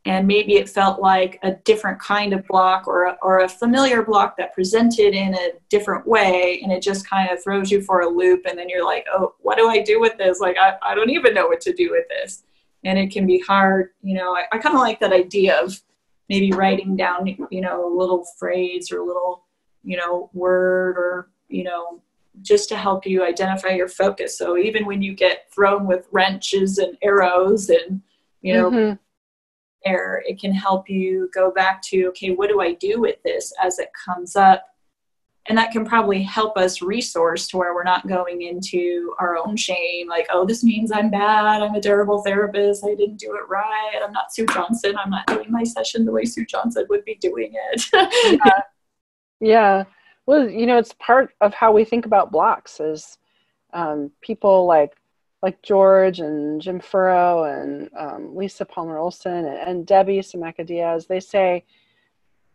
[0.07, 4.03] and maybe it felt like a different kind of block or a, or a familiar
[4.03, 8.01] block that presented in a different way and it just kind of throws you for
[8.01, 10.41] a loop and then you're like oh what do i do with this?
[10.41, 12.45] Like i, I don't even know what to do with this.
[12.83, 15.81] And it can be hard you know i, I kind of like that idea of
[16.29, 19.45] maybe writing down you know a little phrase or a little
[19.83, 22.01] you know word or you know
[22.43, 24.39] just to help you identify your focus.
[24.39, 28.01] So even when you get thrown with wrenches and arrows and
[28.41, 28.95] you know mm-hmm.
[29.87, 33.53] Air it can help you go back to okay what do i do with this
[33.63, 34.67] as it comes up?
[35.49, 39.57] And that can probably help us resource to where we're not going into our own
[39.57, 43.49] shame like oh this means i'm bad i'm a terrible therapist i didn't do it
[43.49, 47.05] right i'm not sue johnson i'm not doing my session the way sue johnson would
[47.05, 47.85] be doing it.
[48.45, 48.61] Yeah.
[49.41, 49.85] yeah.
[50.27, 53.19] Well you know it's part of how we think about blocks is
[53.73, 54.93] um, people like
[55.43, 61.07] like george and jim furrow and um, lisa palmer olsen and, and debbie samaka diaz
[61.07, 61.65] they say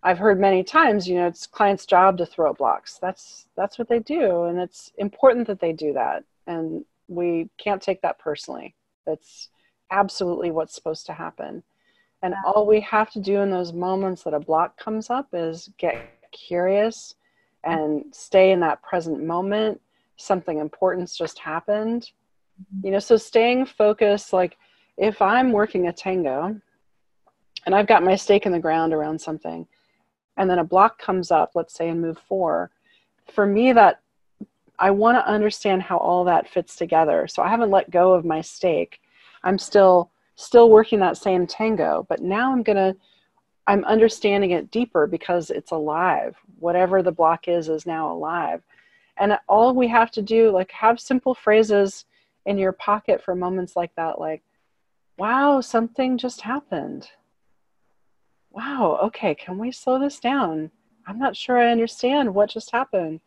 [0.05, 2.99] I've heard many times, you know, it's client's job to throw blocks.
[2.99, 6.23] That's that's what they do, and it's important that they do that.
[6.45, 8.75] And we can't take that personally.
[9.07, 9.49] That's
[9.89, 11.63] absolutely what's supposed to happen.
[12.21, 15.71] And all we have to do in those moments that a block comes up is
[15.79, 15.97] get
[16.31, 17.15] curious
[17.63, 19.81] and stay in that present moment.
[20.17, 22.11] Something important's just happened.
[22.83, 24.57] You know, so staying focused, like
[24.97, 26.59] if I'm working a tango
[27.65, 29.67] and I've got my stake in the ground around something,
[30.37, 32.71] and then a block comes up, let's say in move four,
[33.33, 34.01] for me that
[34.77, 37.27] I want to understand how all that fits together.
[37.27, 38.99] So I haven't let go of my stake.
[39.43, 42.95] I'm still still working that same tango, but now I'm going to
[43.67, 46.35] I'm understanding it deeper because it's alive.
[46.59, 48.61] Whatever the block is is now alive.
[49.17, 52.05] And all we have to do like have simple phrases
[52.45, 54.43] in your pocket for moments like that like
[55.17, 57.09] wow, something just happened
[58.55, 60.71] wow, okay, can we slow this down?
[61.07, 63.19] I'm not sure I understand what just happened.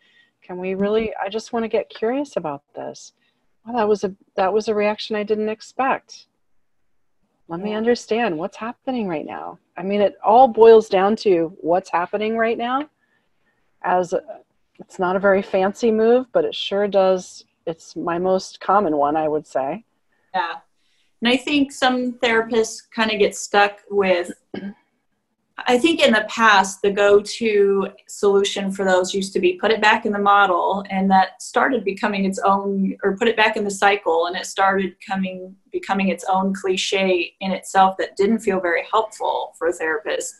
[0.42, 0.80] Can we mm-hmm.
[0.80, 3.12] really I just want to get curious about this.
[3.64, 6.26] Well, that was a that was a reaction I didn't expect.
[7.48, 9.58] Let me understand what's happening right now.
[9.76, 12.90] I mean, it all boils down to what's happening right now.
[13.82, 14.20] As a,
[14.78, 17.44] it's not a very fancy move, but it sure does.
[17.68, 19.84] It's my most common one, I would say.
[20.34, 20.54] Yeah.
[21.20, 24.32] And I think some therapists kind of get stuck with
[25.66, 29.72] I think in the past, the go to solution for those used to be put
[29.72, 33.56] it back in the model, and that started becoming its own, or put it back
[33.56, 38.38] in the cycle, and it started coming, becoming its own cliche in itself that didn't
[38.38, 40.34] feel very helpful for therapists.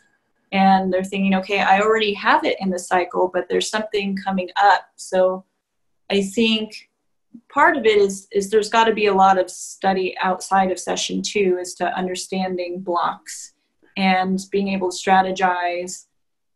[0.53, 4.49] And they're thinking, okay, I already have it in the cycle, but there's something coming
[4.57, 4.83] up.
[4.97, 5.45] So
[6.11, 6.88] I think
[7.53, 10.79] part of it is is there's got to be a lot of study outside of
[10.79, 13.55] session two as to understanding blocks
[13.97, 16.07] and being able to strategize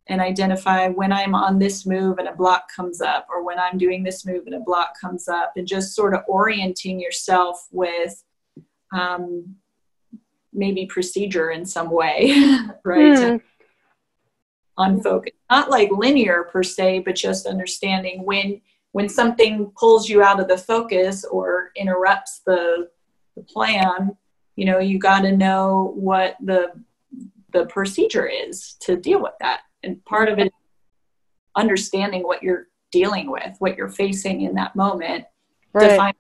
[0.09, 3.79] and identify when I'm on this move and a block comes up, or when I'm
[3.79, 8.23] doing this move and a block comes up, and just sort of orienting yourself with
[8.93, 9.57] um,
[10.53, 12.33] maybe procedure in some way,
[12.85, 13.17] right?
[13.17, 13.43] Mm.
[14.79, 18.61] On focus, not like linear per se, but just understanding when
[18.93, 22.89] when something pulls you out of the focus or interrupts the,
[23.37, 24.17] the plan.
[24.57, 26.73] You know, you got to know what the
[27.53, 29.61] the procedure is to deal with that.
[29.83, 30.53] And part of it
[31.55, 35.25] understanding what you're dealing with, what you're facing in that moment.
[35.73, 35.91] Right.
[35.91, 36.15] Define,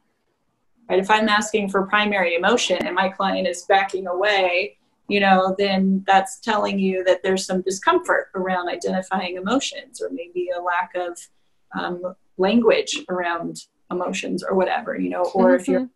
[0.89, 0.99] right.
[0.99, 4.77] If I'm asking for primary emotion and my client is backing away,
[5.09, 10.49] you know, then that's telling you that there's some discomfort around identifying emotions or maybe
[10.57, 11.19] a lack of
[11.79, 13.57] um, language around
[13.91, 15.61] emotions or whatever, you know, or mm-hmm.
[15.61, 15.89] if you're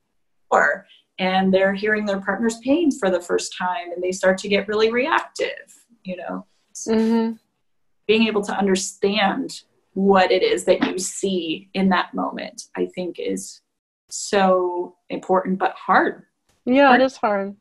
[0.50, 0.86] or
[1.18, 4.68] and they're hearing their partner's pain for the first time and they start to get
[4.68, 5.48] really reactive
[6.04, 6.46] you know
[6.88, 7.32] mm-hmm.
[8.06, 9.62] being able to understand
[9.94, 13.60] what it is that you see in that moment i think is
[14.08, 16.24] so important but hard
[16.64, 17.00] yeah hard.
[17.00, 17.56] it is hard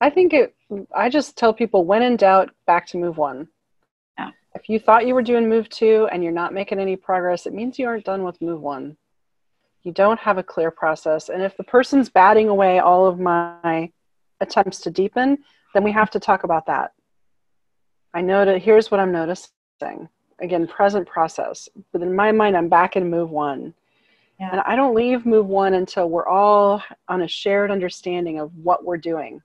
[0.00, 0.54] i think it
[0.94, 3.48] i just tell people when in doubt back to move one.
[4.54, 7.54] If you thought you were doing move two and you're not making any progress it
[7.54, 8.96] means you aren't done with move one
[9.84, 11.28] you don't have a clear process.
[11.28, 13.92] And if the person's batting away all of my
[14.40, 15.38] attempts to deepen,
[15.74, 16.92] then we have to talk about that.
[18.14, 20.08] I know that here's what I'm noticing.
[20.40, 21.68] Again, present process.
[21.92, 23.74] But in my mind, I'm back in move one.
[24.40, 24.50] Yeah.
[24.52, 28.84] And I don't leave move one until we're all on a shared understanding of what
[28.84, 29.42] we're doing.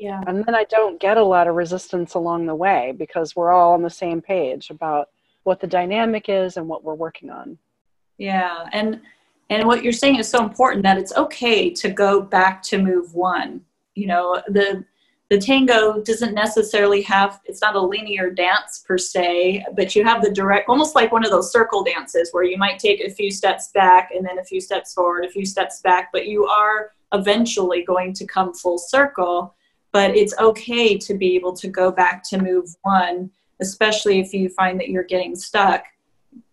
[0.00, 0.22] Yeah.
[0.26, 3.74] And then I don't get a lot of resistance along the way because we're all
[3.74, 5.10] on the same page about
[5.42, 7.58] what the dynamic is and what we're working on.
[8.16, 8.66] Yeah.
[8.72, 9.02] And
[9.50, 13.14] and what you're saying is so important that it's okay to go back to move
[13.14, 13.60] one.
[13.94, 14.84] You know, the
[15.28, 20.22] the tango doesn't necessarily have it's not a linear dance per se but you have
[20.22, 23.30] the direct almost like one of those circle dances where you might take a few
[23.30, 26.90] steps back and then a few steps forward a few steps back but you are
[27.12, 29.54] eventually going to come full circle
[29.92, 34.48] but it's okay to be able to go back to move one especially if you
[34.48, 35.84] find that you're getting stuck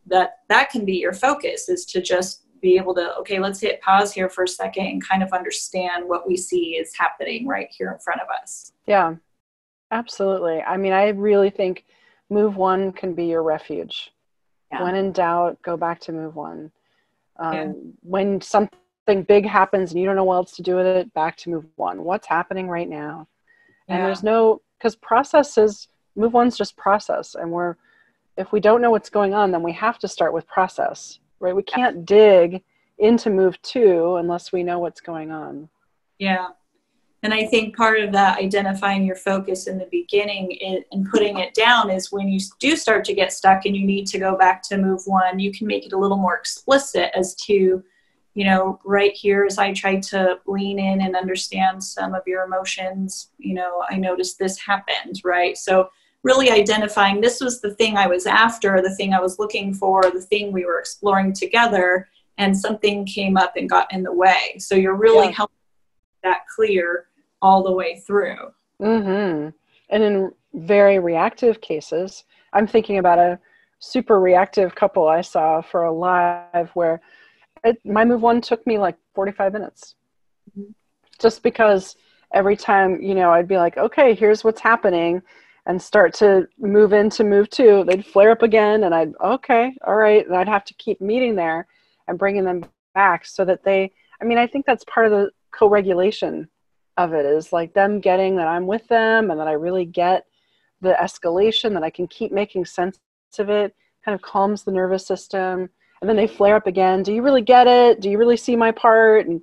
[0.06, 3.82] that that can be your focus is to just be able to okay let's hit
[3.82, 7.70] pause here for a second and kind of understand what we see is happening right
[7.72, 9.16] here in front of us yeah
[9.92, 11.86] absolutely i mean i really think
[12.30, 14.12] move one can be your refuge
[14.72, 14.84] yeah.
[14.84, 16.72] when in doubt go back to move one
[17.40, 17.72] um, yeah.
[18.02, 18.80] when something
[19.16, 21.66] big happens and you don't know what else to do with it back to move
[21.76, 23.28] one what's happening right now
[23.88, 27.76] and there's no because process is move one's just process and we're
[28.36, 31.56] if we don't know what's going on then we have to start with process right?
[31.56, 32.64] We can't dig
[32.98, 35.70] into move two unless we know what's going on.
[36.20, 36.50] Yeah.
[37.24, 41.54] And I think part of that identifying your focus in the beginning and putting it
[41.54, 44.62] down is when you do start to get stuck and you need to go back
[44.64, 47.84] to move one, you can make it a little more explicit as to,
[48.38, 52.44] you know, right here as I try to lean in and understand some of your
[52.44, 55.58] emotions, you know, I noticed this happened, right?
[55.58, 55.90] So
[56.22, 60.04] really identifying this was the thing I was after, the thing I was looking for,
[60.04, 64.58] the thing we were exploring together, and something came up and got in the way.
[64.60, 65.38] So you're really yeah.
[65.38, 65.58] helping
[66.22, 67.08] that clear
[67.42, 68.38] all the way through.
[68.80, 69.50] Mm-hmm.
[69.90, 72.24] And in very reactive cases,
[72.54, 73.40] I'm thinking about a
[73.80, 77.02] super reactive couple I saw for a live where
[77.64, 79.96] it, my move one took me like 45 minutes.
[80.52, 80.72] Mm-hmm.
[81.20, 81.96] Just because
[82.34, 85.22] every time, you know, I'd be like, okay, here's what's happening
[85.66, 89.96] and start to move into move two, they'd flare up again, and I'd okay, all
[89.96, 91.68] right, and I'd have to keep meeting there
[92.08, 92.64] and bringing them
[92.96, 93.92] back so that they.
[94.22, 96.48] I mean, I think that's part of the co-regulation
[96.96, 100.26] of it is like them getting that I'm with them and that I really get
[100.82, 103.00] the escalation that I can keep making sense
[103.38, 103.76] of it.
[104.04, 105.70] Kind of calms the nervous system,
[106.02, 107.04] and then they flare up again.
[107.04, 108.02] Do you really get it?
[108.02, 109.28] Do you really see my part?
[109.28, 109.42] And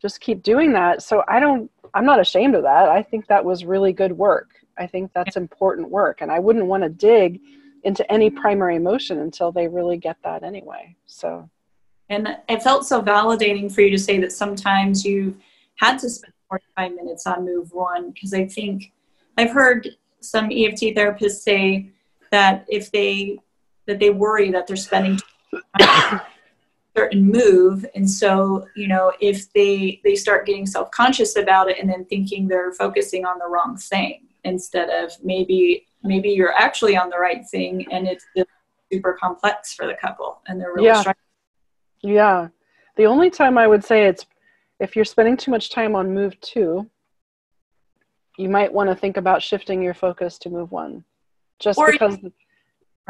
[0.00, 1.02] just keep doing that.
[1.02, 1.70] So I don't.
[1.92, 2.88] I'm not ashamed of that.
[2.88, 6.22] I think that was really good work I think that's important work.
[6.22, 7.40] And I wouldn't want to dig
[7.84, 10.96] into any primary emotion until they really get that anyway.
[11.06, 11.48] So,
[12.08, 15.36] and it felt so validating for you to say that sometimes you've
[15.76, 18.92] had to spend 45 minutes on move one because I think
[19.36, 19.88] I've heard
[20.20, 21.90] some EFT therapists say
[22.30, 23.38] that if they
[23.86, 25.18] that they worry that they're spending
[26.96, 31.88] certain move and so you know if they they start getting self-conscious about it and
[31.88, 37.08] then thinking they're focusing on the wrong thing instead of maybe maybe you're actually on
[37.08, 38.26] the right thing and it's
[38.92, 41.00] super complex for the couple and they're really Yeah.
[41.00, 41.16] struggling.
[42.02, 42.48] Yeah.
[42.96, 44.26] The only time I would say it's
[44.80, 46.88] if you're spending too much time on move two,
[48.38, 51.04] you might want to think about shifting your focus to move one.
[51.58, 52.16] Just Or- because,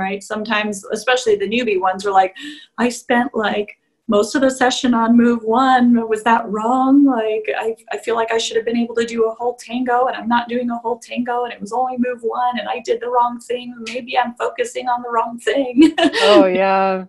[0.05, 2.35] right sometimes especially the newbie ones are like
[2.79, 3.71] i spent like
[4.09, 8.33] most of the session on move one was that wrong like I, I feel like
[8.33, 10.79] i should have been able to do a whole tango and i'm not doing a
[10.79, 14.19] whole tango and it was only move one and i did the wrong thing maybe
[14.19, 15.75] i'm focusing on the wrong thing
[16.23, 17.05] oh, yeah.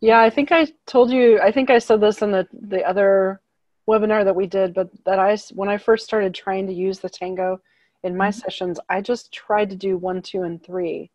[0.00, 3.40] Yeah, I think I told you, I think I said this in the, the other
[3.88, 7.08] webinar that we did, but that I, when I first started trying to use the
[7.08, 7.60] tango
[8.02, 8.34] in my Mhm.
[8.42, 11.12] sessions, I just tried to do one, two, and three.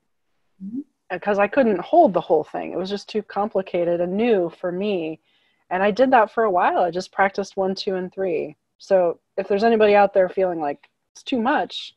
[0.64, 0.84] Mhm.
[1.12, 2.72] Because I couldn't hold the whole thing.
[2.72, 5.20] It was just too complicated and new for me.
[5.70, 6.80] And I did that for a while.
[6.80, 8.56] I just practiced one, two, and three.
[8.78, 11.96] So if there's anybody out there feeling like it's too much,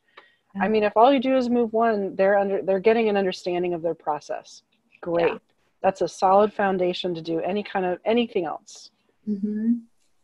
[0.61, 3.73] I mean, if all you do is move one, they're under they're getting an understanding
[3.75, 4.63] of their process.
[5.01, 5.33] Great.
[5.33, 5.39] Yeah.
[5.83, 8.91] That's a solid foundation to do any kind of anything else.
[9.25, 9.75] hmm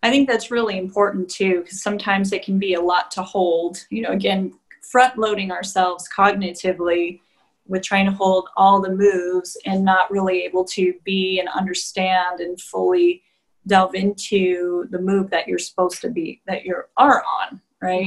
[0.03, 3.79] I think that's really important too, because sometimes it can be a lot to hold.
[3.91, 7.21] You know, again, front loading ourselves cognitively
[7.69, 12.41] with trying to hold all the moves and not really able to be and understand
[12.41, 13.23] and fully
[13.67, 18.07] delve into the move that you're supposed to be that you are on, right?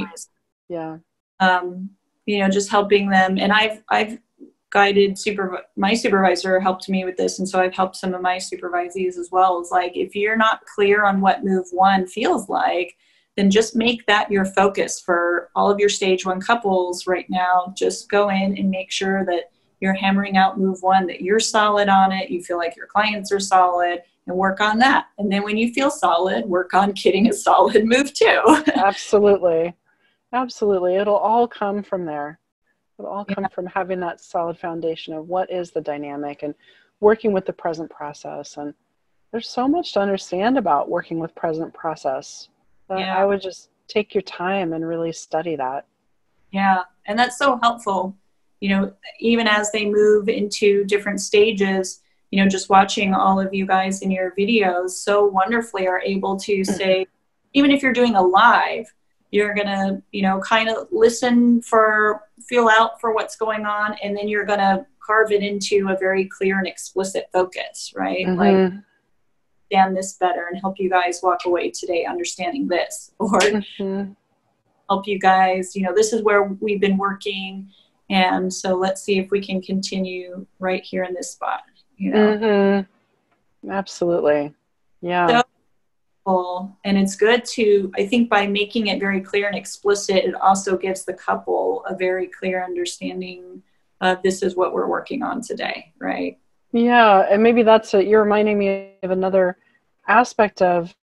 [0.69, 0.97] Yeah.
[1.39, 1.89] um,
[2.25, 3.37] you know, just helping them.
[3.37, 4.19] And I've I've
[4.71, 8.37] guided super my supervisor helped me with this, and so I've helped some of my
[8.37, 9.59] supervisees as well.
[9.59, 12.95] It's like if you're not clear on what move one feels like,
[13.39, 17.73] then just make that your focus for all of your stage one couples right now.
[17.77, 21.87] Just go in and make sure that you're hammering out move one, that you're solid
[21.87, 25.05] on it, you feel like your clients are solid, and work on that.
[25.17, 28.41] And then when you feel solid, work on getting a solid move two.
[28.75, 29.73] Absolutely.
[30.33, 30.97] Absolutely.
[30.97, 32.39] It'll all come from there.
[32.99, 36.53] It'll all come from having that solid foundation of what is the dynamic and
[36.99, 38.57] working with the present process.
[38.57, 38.73] And
[39.31, 42.49] there's so much to understand about working with present process.
[42.89, 43.17] That Yeah.
[43.17, 45.85] I would just take your time and really study that.
[46.51, 48.15] Yeah, and that's so helpful.
[48.59, 53.53] You know, even as they move into different stages, you know, just watching all of
[53.53, 57.07] you guys in your videos so wonderfully are able to say,
[57.53, 58.91] even if you're doing a live,
[59.31, 64.15] you're gonna, you know, kind of listen for, feel out for what's going on, and
[64.17, 68.27] then you're gonna carve it into a very clear and explicit focus, right?
[68.27, 68.83] Like, Mhm.
[69.71, 74.15] Understand this better and help you guys walk away today understanding this, or Mhm.
[74.89, 75.75] help you guys.
[75.75, 77.69] You know, this is where we've been working.
[78.09, 81.61] And so let's see if we can continue right here in this spot.
[81.97, 82.87] You know, Mhm.
[83.69, 84.53] Absolutely.
[85.01, 85.27] Yeah.
[85.27, 90.35] So- and it's good to, I think by making it very clear and explicit, it
[90.35, 93.63] also gives the couple a very clear understanding
[94.01, 96.37] of this is what we're working on today, right?
[96.71, 98.07] Yeah, and maybe that's it.
[98.07, 99.57] You're reminding me of another
[100.07, 100.95] aspect of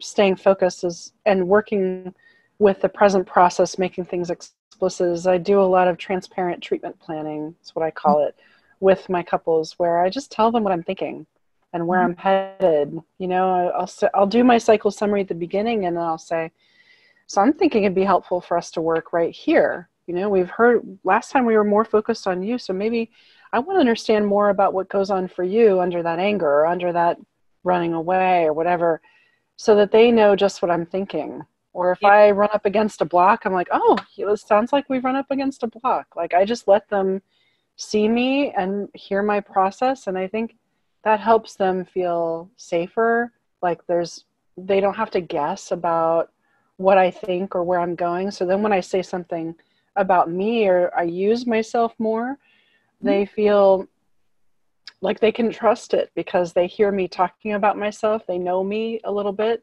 [0.00, 2.14] staying focused is and working
[2.58, 5.08] with the present process, making things explicit.
[5.08, 7.54] Is I do a lot of transparent treatment planning.
[7.58, 8.36] That's what I call it
[8.80, 11.26] with my couples, where I just tell them what I'm thinking
[11.72, 12.20] and where I'm mm-hmm.
[12.20, 12.98] headed.
[13.18, 16.50] You know, I'll I'll do my cycle summary at the beginning, and then I'll say,
[17.26, 19.88] so I'm thinking it'd be helpful for us to work right here.
[20.06, 23.10] You know, we've heard last time we were more focused on you, so maybe
[23.54, 26.66] I want to understand more about what goes on for you under that anger or
[26.66, 27.18] under that
[27.62, 29.00] running away or whatever,
[29.54, 31.40] so that they know just what I'm thinking.
[31.72, 32.08] Or if Yeah.
[32.08, 35.30] I run up against a block, I'm like, oh, it sounds like we run up
[35.30, 36.16] against a block.
[36.16, 37.22] Like I just let them
[37.76, 40.08] see me and hear my process.
[40.08, 40.56] And I think
[41.04, 43.32] that helps them feel safer.
[43.62, 44.24] Like there's,
[44.56, 46.32] they don't have to guess about
[46.76, 48.32] what I think or where I'm going.
[48.32, 49.54] So then when I say something
[49.94, 52.36] about me or I use myself more,
[53.04, 53.34] they mm-hmm.
[53.34, 53.86] feel
[55.00, 58.26] like they can trust it because they hear me talking about myself.
[58.26, 59.62] They know me a little bit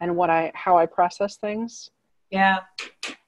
[0.00, 1.90] and what I how I process things.
[2.30, 2.58] Yeah.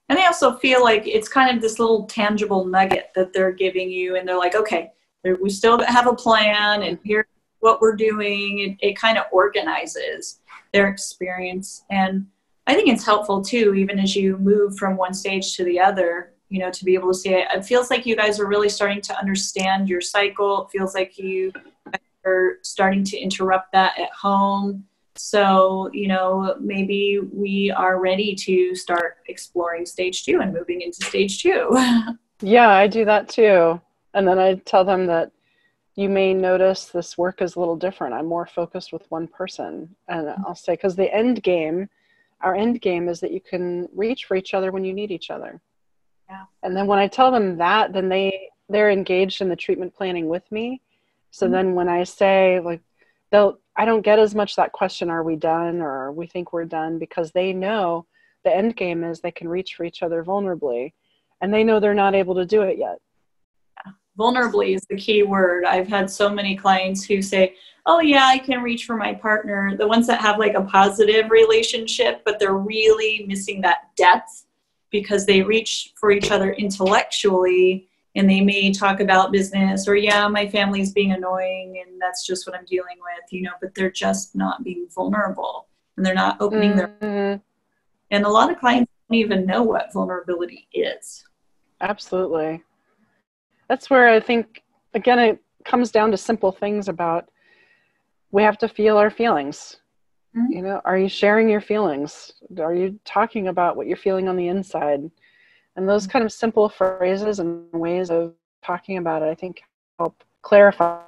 [0.08, 3.90] And they also feel like it's kind of this little tangible nugget that they're giving
[3.90, 4.92] you, and they're like, okay,
[5.40, 7.08] we still have a plan, and mm-hmm.
[7.08, 7.26] here's
[7.60, 8.58] what we're doing.
[8.58, 10.40] It, it kind of organizes
[10.72, 11.84] their experience.
[11.90, 12.26] And
[12.66, 16.31] I think it's helpful too, even as you move from one stage to the other,
[16.52, 17.48] you know, to be able to see it.
[17.54, 20.66] It feels like you guys are really starting to understand your cycle.
[20.66, 21.50] It feels like you
[22.26, 24.84] are starting to interrupt that at home.
[25.14, 31.04] So, you know, maybe we are ready to start exploring stage two and moving into
[31.06, 31.70] stage two.
[32.44, 33.80] Yeah, I do that too.
[34.14, 35.30] And then I tell them that
[35.94, 38.14] you may notice this work is a little different.
[38.14, 39.94] I'm more focused with one person.
[40.08, 41.88] And I'll say, because the end game,
[42.40, 45.30] our end game is that you can reach for each other when you need each
[45.30, 45.60] other.
[46.28, 46.44] Yeah.
[46.62, 50.28] And then when I tell them that, then they they're engaged in the treatment planning
[50.28, 50.80] with me.
[51.30, 51.52] So mm-hmm.
[51.52, 52.80] then when I say like
[53.30, 56.64] they'll I don't get as much that question, are we done or we think we're
[56.64, 58.06] done because they know
[58.44, 60.92] the end game is they can reach for each other vulnerably
[61.40, 62.98] and they know they're not able to do it yet
[64.18, 65.64] vulnerably is the key word.
[65.64, 67.54] I've had so many clients who say,
[67.84, 69.76] Oh, yeah, I can reach for my partner.
[69.76, 74.46] The ones that have like a positive relationship, but they're really missing that depth
[74.92, 80.28] because they reach for each other intellectually and they may talk about business or, yeah,
[80.28, 83.90] my family's being annoying and that's just what I'm dealing with, you know, but they're
[83.90, 87.00] just not being vulnerable and they're not opening mm-hmm.
[87.00, 87.42] their.
[88.10, 91.24] And a lot of clients don't even know what vulnerability is.
[91.80, 92.62] Absolutely
[93.72, 94.62] that's where I think
[94.92, 97.30] again it comes down to simple things about
[98.30, 99.78] we have to feel our feelings.
[100.36, 100.52] Mm-hmm.
[100.52, 102.32] You know, are you sharing your feelings?
[102.58, 105.10] Are you talking about what you're feeling on the inside?
[105.76, 109.62] And those kind of simple phrases and ways of talking about it, I think,
[109.98, 111.00] help clarify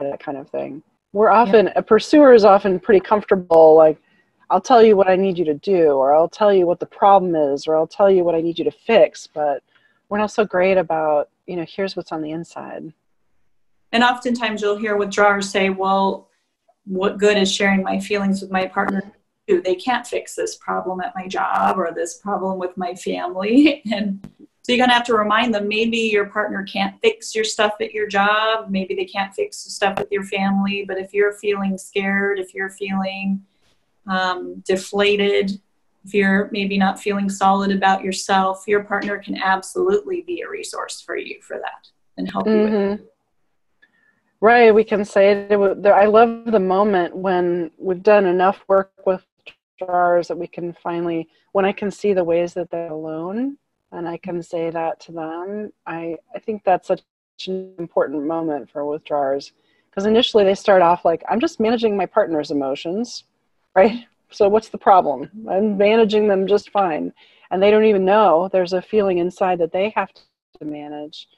[0.00, 0.82] that kind of thing.
[1.12, 1.72] We're often, yeah.
[1.76, 3.98] a pursuer is often pretty comfortable, like,
[4.50, 6.86] I'll tell you what I need you to do, or I'll tell you what the
[6.86, 9.26] problem is, or I'll tell you what I need you to fix.
[9.26, 9.62] But
[10.08, 12.92] we're not so great about you know here's what's on the inside
[13.92, 16.28] and oftentimes you'll hear withdrawers say well
[16.88, 19.12] what good is sharing my feelings with my partner
[19.46, 24.28] they can't fix this problem at my job or this problem with my family and
[24.62, 27.72] so you're going to have to remind them maybe your partner can't fix your stuff
[27.80, 31.32] at your job maybe they can't fix the stuff with your family but if you're
[31.32, 33.42] feeling scared if you're feeling
[34.06, 35.60] um, deflated
[36.08, 41.02] if you're maybe not feeling solid about yourself, your partner can absolutely be a resource
[41.02, 42.74] for you for that and help mm-hmm.
[42.74, 43.12] you with it.
[44.40, 44.72] Right.
[44.72, 49.24] We can say that I love the moment when we've done enough work with
[49.78, 53.58] jars that we can finally, when I can see the ways that they're alone
[53.90, 57.02] and I can say that to them, I, I think that's such
[57.48, 59.52] an important moment for withdrawers
[59.90, 63.24] because initially they start off like, I'm just managing my partner's emotions,
[63.74, 64.04] right?
[64.30, 65.30] So what's the problem?
[65.50, 67.12] I'm managing them just fine.
[67.50, 71.28] And they don't even know there's a feeling inside that they have to manage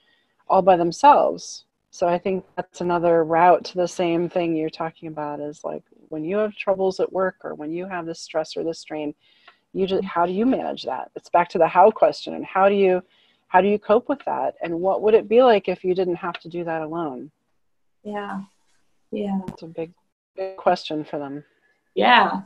[0.49, 1.65] all by themselves.
[2.01, 5.83] So I think that's another route to the same thing you're talking about is like
[6.09, 9.15] when you have troubles at work or when you have this stress or this strain,
[9.75, 11.11] you just how do you manage that?
[11.15, 13.03] It's back to the how question and how do you
[13.49, 14.55] how do you cope with that?
[14.63, 17.31] And what would it be like if you didn't have to do that alone?
[18.03, 18.45] Yeah.
[19.13, 19.39] Yeah.
[19.49, 19.93] It's a big,
[20.37, 21.45] big question for them.
[21.95, 22.41] Yeah.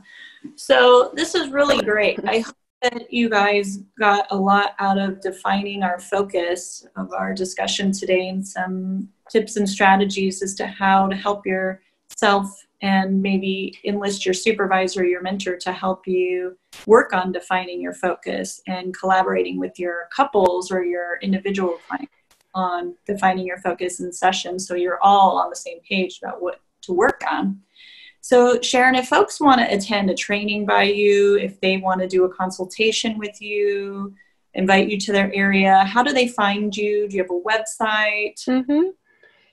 [0.57, 2.19] So this is really great.
[2.27, 7.33] I hope that you guys got a lot out of defining our focus of our
[7.33, 13.77] discussion today and some tips and strategies as to how to help yourself and maybe
[13.85, 19.57] enlist your supervisor your mentor to help you work on defining your focus and collaborating
[19.57, 22.11] with your couples or your individual clients
[22.53, 26.61] on defining your focus in session so you're all on the same page about what
[26.85, 27.59] to work on.
[28.25, 32.07] So, Sharon, if folks want to attend a training by you, if they want to
[32.07, 34.15] do a consultation with you,
[34.55, 37.07] invite you to their area, how do they find you?
[37.07, 38.43] Do you have a website?
[38.47, 38.87] Mm-hmm.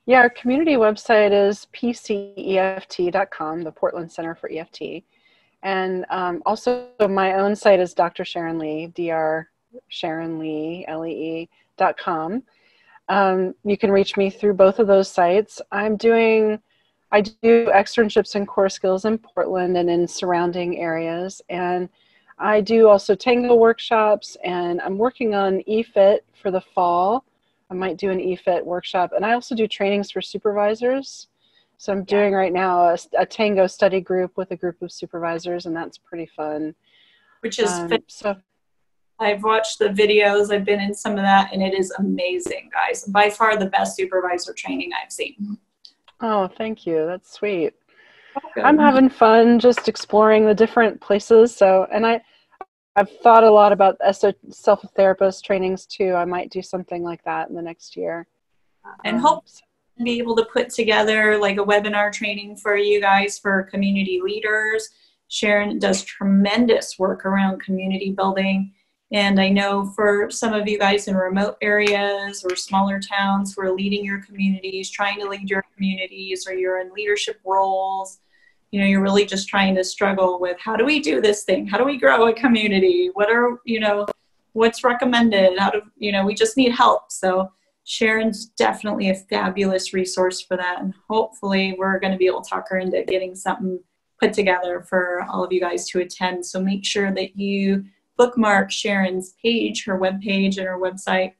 [0.06, 5.04] Yeah, our community website is pceft.com, the Portland Center for EFT.
[5.62, 8.24] And um, also, my own site is Dr.
[8.24, 9.50] Sharon Lee, Dr.
[9.88, 12.42] Sharon Lee, L-E-E, dot com.
[13.10, 15.60] Um, you can reach me through both of those sites.
[15.70, 16.58] I'm doing
[17.12, 21.42] I do externships and core skills in Portland and in surrounding areas.
[21.50, 21.90] And
[22.38, 27.24] I do also tango workshops, and I'm working on EFIT for the fall.
[27.70, 29.12] I might do an EFIT workshop.
[29.14, 31.28] And I also do trainings for supervisors.
[31.76, 35.66] So I'm doing right now a, a tango study group with a group of supervisors,
[35.66, 36.74] and that's pretty fun.
[37.40, 38.36] Which is um, so.
[39.20, 40.50] I've watched the videos.
[40.50, 43.04] I've been in some of that, and it is amazing, guys.
[43.04, 45.58] By far the best supervisor training I've seen.
[46.22, 47.04] Oh, thank you.
[47.06, 47.74] That's sweet.
[48.36, 48.62] Okay.
[48.62, 51.54] I'm having fun just exploring the different places.
[51.54, 52.22] So, and I,
[52.96, 53.98] I've thought a lot about
[54.50, 56.14] self therapist trainings too.
[56.14, 58.26] I might do something like that in the next year.
[59.04, 63.00] And um, hope to be able to put together like a webinar training for you
[63.00, 64.88] guys for community leaders.
[65.28, 68.72] Sharon does tremendous work around community building
[69.12, 73.62] and I know for some of you guys in remote areas or smaller towns who
[73.62, 78.20] are leading your communities, trying to lead your communities, or you're in leadership roles,
[78.70, 81.66] you know, you're really just trying to struggle with how do we do this thing?
[81.66, 83.10] How do we grow a community?
[83.12, 84.06] What are, you know,
[84.52, 87.50] what's recommended How do, you know we just need help so
[87.84, 92.50] sharon's definitely a fabulous resource for that and hopefully we're going to be able to
[92.50, 93.80] talk her into getting something
[94.20, 97.84] put together for all of you guys to attend so make sure that you
[98.24, 101.32] bookmark sharon's page her web page and her website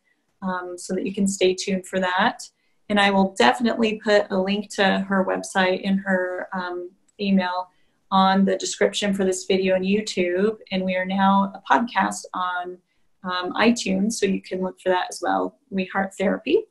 [0.43, 2.43] um, so that you can stay tuned for that
[2.89, 7.69] and i will definitely put a link to her website in her um, email
[8.13, 12.77] on the description for this video on YouTube, and we are now a podcast on
[13.25, 15.59] um, iTunes, so you can look for that as well.
[15.71, 16.63] We Heart Therapy.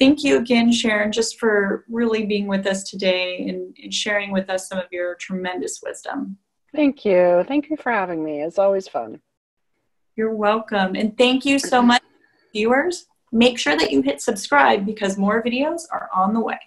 [0.00, 4.50] Thank you again, Sharon, just for really being with us today and, and sharing with
[4.50, 6.38] us some of your tremendous wisdom.
[6.74, 7.44] Thank you.
[7.46, 8.42] Thank you for having me.
[8.42, 9.20] It's always fun.
[10.16, 10.94] You're welcome.
[10.94, 12.02] And thank you so much,
[12.52, 13.06] viewers.
[13.32, 16.60] Make sure that you hit subscribe because more videos are on the way.